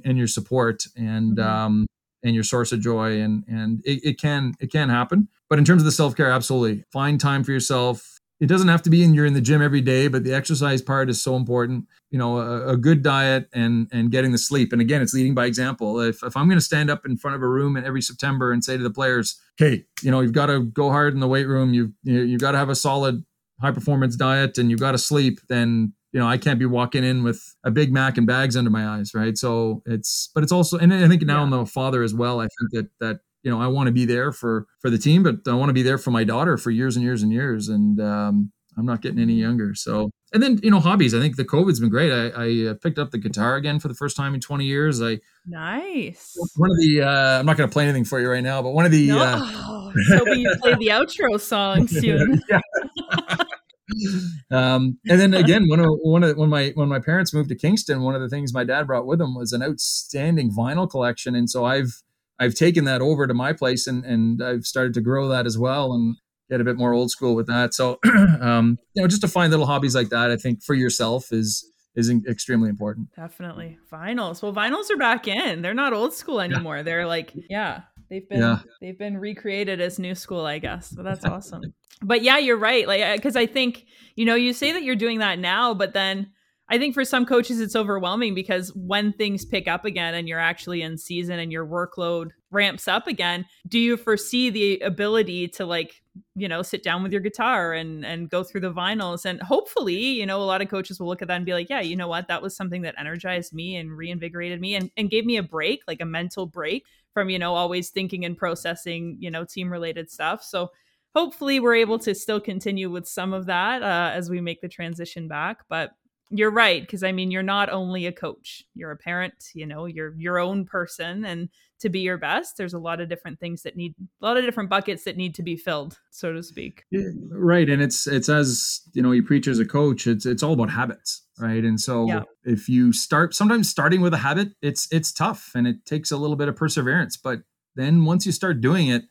[0.04, 1.48] and your support and mm-hmm.
[1.48, 1.86] um,
[2.22, 5.28] and your source of joy and and it, it can it can happen.
[5.48, 6.84] But in terms of the self-care absolutely.
[6.92, 8.14] Find time for yourself.
[8.38, 10.82] It doesn't have to be in you're in the gym every day but the exercise
[10.82, 11.86] part is so important.
[12.10, 14.72] You know a, a good diet and and getting the sleep.
[14.72, 16.00] And again it's leading by example.
[16.00, 18.64] If, if i'm going to stand up in front of a room every september and
[18.64, 21.46] say to the players hey you know you've got to go hard in the weight
[21.46, 21.74] room.
[21.74, 23.24] You've you, you've got to have a solid
[23.60, 27.04] high performance diet and you've got to sleep then you know, I can't be walking
[27.04, 29.36] in with a Big Mac and bags under my eyes, right?
[29.36, 31.42] So it's, but it's also, and I think now yeah.
[31.42, 32.40] I'm a father as well.
[32.40, 35.22] I think that that you know I want to be there for for the team,
[35.22, 37.68] but I want to be there for my daughter for years and years and years,
[37.68, 39.74] and um, I'm not getting any younger.
[39.74, 41.12] So, and then you know, hobbies.
[41.12, 42.10] I think the COVID's been great.
[42.10, 45.02] I, I uh, picked up the guitar again for the first time in 20 years.
[45.02, 46.34] I nice.
[46.56, 48.70] One of the uh, I'm not going to play anything for you right now, but
[48.70, 49.18] one of the no.
[49.18, 52.40] uh, hoping you play the outro song soon.
[54.50, 57.54] um, and then again, one of one of when my when my parents moved to
[57.54, 61.34] Kingston, one of the things my dad brought with him was an outstanding vinyl collection,
[61.34, 62.02] and so I've
[62.38, 65.56] I've taken that over to my place and and I've started to grow that as
[65.58, 66.16] well and
[66.50, 67.74] get a bit more old school with that.
[67.74, 67.98] So,
[68.40, 71.70] um, you know, just to find little hobbies like that, I think for yourself is
[71.94, 73.08] is extremely important.
[73.16, 74.42] Definitely vinyls.
[74.42, 75.62] Well, vinyls are back in.
[75.62, 76.78] They're not old school anymore.
[76.78, 76.82] Yeah.
[76.82, 78.58] They're like, yeah, they've been yeah.
[78.80, 80.90] they've been recreated as new school, I guess.
[80.90, 82.86] But that's awesome but yeah, you're right.
[82.86, 83.86] Like, because I think,
[84.16, 86.30] you know, you say that you're doing that now, but then
[86.68, 90.40] I think for some coaches, it's overwhelming because when things pick up again and you're
[90.40, 95.64] actually in season and your workload ramps up again, do you foresee the ability to
[95.64, 96.02] like,
[96.34, 99.94] you know, sit down with your guitar and and go through the vinyls and hopefully,
[99.94, 101.94] you know, a lot of coaches will look at that and be like, yeah, you
[101.94, 105.36] know what, that was something that energized me and reinvigorated me and, and gave me
[105.36, 106.84] a break, like a mental break
[107.16, 110.44] from, you know, always thinking and processing, you know, team related stuff.
[110.44, 110.68] So
[111.14, 114.68] hopefully we're able to still continue with some of that uh, as we make the
[114.68, 115.92] transition back but
[116.30, 119.86] you're right because i mean you're not only a coach you're a parent you know
[119.86, 121.48] you're your own person and
[121.78, 124.44] to be your best there's a lot of different things that need a lot of
[124.44, 126.84] different buckets that need to be filled so to speak
[127.30, 130.52] right and it's it's as you know you preach as a coach it's it's all
[130.52, 132.22] about habits right and so yeah.
[132.44, 136.16] if you start sometimes starting with a habit it's it's tough and it takes a
[136.16, 137.40] little bit of perseverance but
[137.76, 139.04] then once you start doing it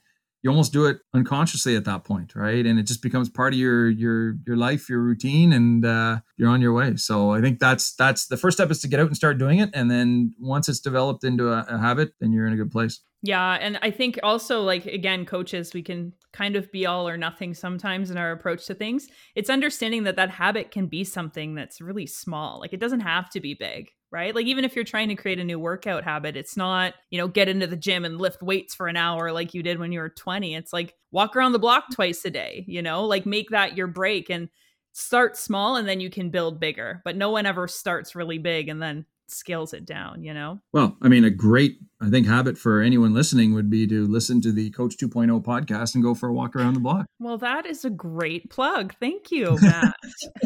[0.45, 2.67] you almost do it unconsciously at that point right?
[2.67, 6.49] And it just becomes part of your your your life your routine and uh, you're
[6.49, 6.95] on your way.
[6.97, 9.57] So i think that's that's the first step is to get out and start doing
[9.57, 9.71] it.
[9.73, 13.01] And then once it's developed into a, a habit then you're in a good place.
[13.23, 13.57] Yeah.
[13.59, 17.55] And i think also like again coaches we can kind of be all or nothing
[17.55, 19.07] sometimes in our approach to things.
[19.33, 22.59] It's understanding that that habit can be something that's really small.
[22.59, 24.33] Like it doesn't have to be big right?
[24.33, 27.27] Like even if you're trying to create a new workout habit, it's not, you know,
[27.27, 29.99] get into the gym and lift weights for an hour like you did when you
[29.99, 30.55] were 20.
[30.55, 31.95] It's like walk around the block mm-hmm.
[31.95, 34.47] twice a day, you know, like make that your break and
[34.93, 37.01] start small and then you can build bigger.
[37.03, 40.61] But no one ever starts really big and then scales it down, you know?
[40.71, 44.39] Well, I mean, a great, I think, habit for anyone listening would be to listen
[44.43, 47.05] to the Coach 2.0 podcast and go for a walk around the block.
[47.19, 48.95] Well, that is a great plug.
[49.01, 49.95] Thank you, Matt.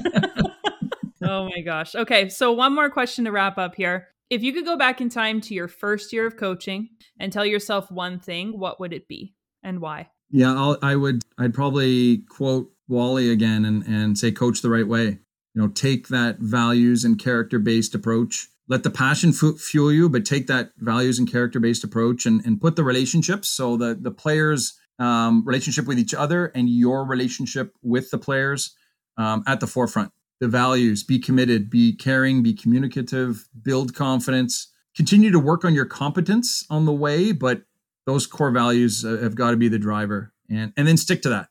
[1.24, 1.96] oh my gosh.
[1.96, 4.08] Okay, so one more question to wrap up here.
[4.30, 6.90] If you could go back in time to your first year of coaching
[7.20, 10.10] and tell yourself one thing, what would it be and why?
[10.30, 11.24] Yeah, I'll, I would.
[11.38, 15.20] I'd probably quote Wally again and, and say, coach the right way.
[15.56, 18.48] You know, take that values and character based approach.
[18.68, 22.62] Let the passion fuel you, but take that values and character based approach and, and
[22.62, 27.74] put the relationships so that the players' um, relationship with each other and your relationship
[27.82, 28.76] with the players
[29.18, 30.12] um, at the forefront.
[30.40, 35.86] The values, be committed, be caring, be communicative, build confidence, continue to work on your
[35.86, 37.64] competence on the way, but
[38.06, 40.34] those core values uh, have got to be the driver.
[40.50, 41.50] And and then stick to that.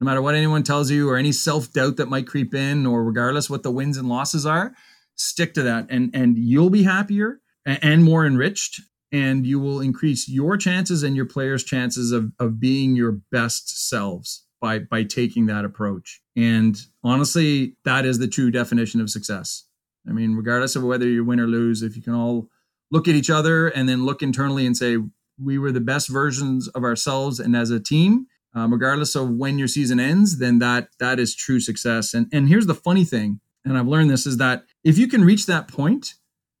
[0.00, 3.50] No matter what anyone tells you or any self-doubt that might creep in or regardless
[3.50, 4.74] what the wins and losses are
[5.20, 8.80] stick to that and and you'll be happier and more enriched
[9.12, 13.88] and you will increase your chances and your players chances of of being your best
[13.88, 19.64] selves by by taking that approach and honestly that is the true definition of success
[20.08, 22.48] i mean regardless of whether you win or lose if you can all
[22.90, 24.96] look at each other and then look internally and say
[25.42, 29.58] we were the best versions of ourselves and as a team um, regardless of when
[29.58, 32.14] your season ends, then that that is true success.
[32.14, 35.24] And and here's the funny thing, and I've learned this is that if you can
[35.24, 36.14] reach that point,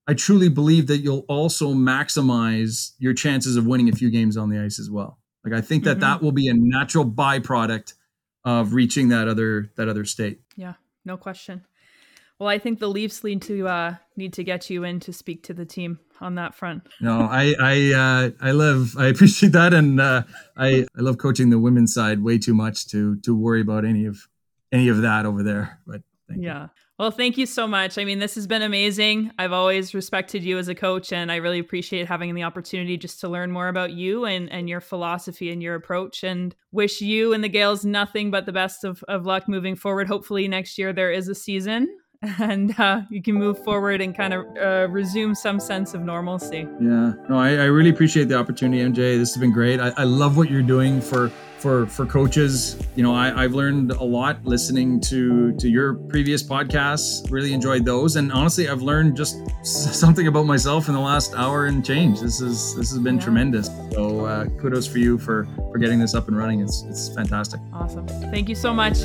[0.06, 4.50] I truly believe that you'll also maximize your chances of winning a few games on
[4.50, 5.18] the ice as well.
[5.44, 6.00] Like I think that mm-hmm.
[6.00, 7.94] that will be a natural byproduct
[8.44, 10.40] of reaching that other that other state.
[10.56, 10.74] Yeah,
[11.04, 11.64] no question.
[12.38, 15.42] Well, I think the Leafs need to uh, need to get you in to speak
[15.44, 16.82] to the team on that front.
[17.00, 20.22] no, I I uh, I love I appreciate that, and uh,
[20.56, 24.06] I I love coaching the women's side way too much to to worry about any
[24.06, 24.28] of
[24.72, 25.80] any of that over there.
[25.86, 26.02] But
[26.38, 26.62] yeah.
[26.62, 26.70] You.
[26.98, 27.96] Well, thank you so much.
[27.96, 29.30] I mean, this has been amazing.
[29.38, 33.20] I've always respected you as a coach, and I really appreciate having the opportunity just
[33.20, 36.22] to learn more about you and, and your philosophy and your approach.
[36.22, 40.08] And wish you and the Gaels nothing but the best of, of luck moving forward.
[40.08, 41.88] Hopefully, next year there is a season
[42.38, 46.68] and uh, you can move forward and kind of uh, resume some sense of normalcy.
[46.78, 49.16] Yeah, no, I, I, really appreciate the opportunity, MJ.
[49.16, 49.80] This has been great.
[49.80, 52.76] I, I, love what you're doing for for for coaches.
[52.94, 57.30] You know, I, I've learned a lot listening to to your previous podcasts.
[57.30, 61.66] Really enjoyed those, and honestly, I've learned just something about myself in the last hour
[61.66, 62.20] and change.
[62.20, 63.22] This is this has been yeah.
[63.22, 63.68] tremendous.
[63.92, 66.60] So uh, kudos for you for for getting this up and running.
[66.60, 67.60] It's it's fantastic.
[67.72, 68.06] Awesome.
[68.30, 68.98] Thank you so much.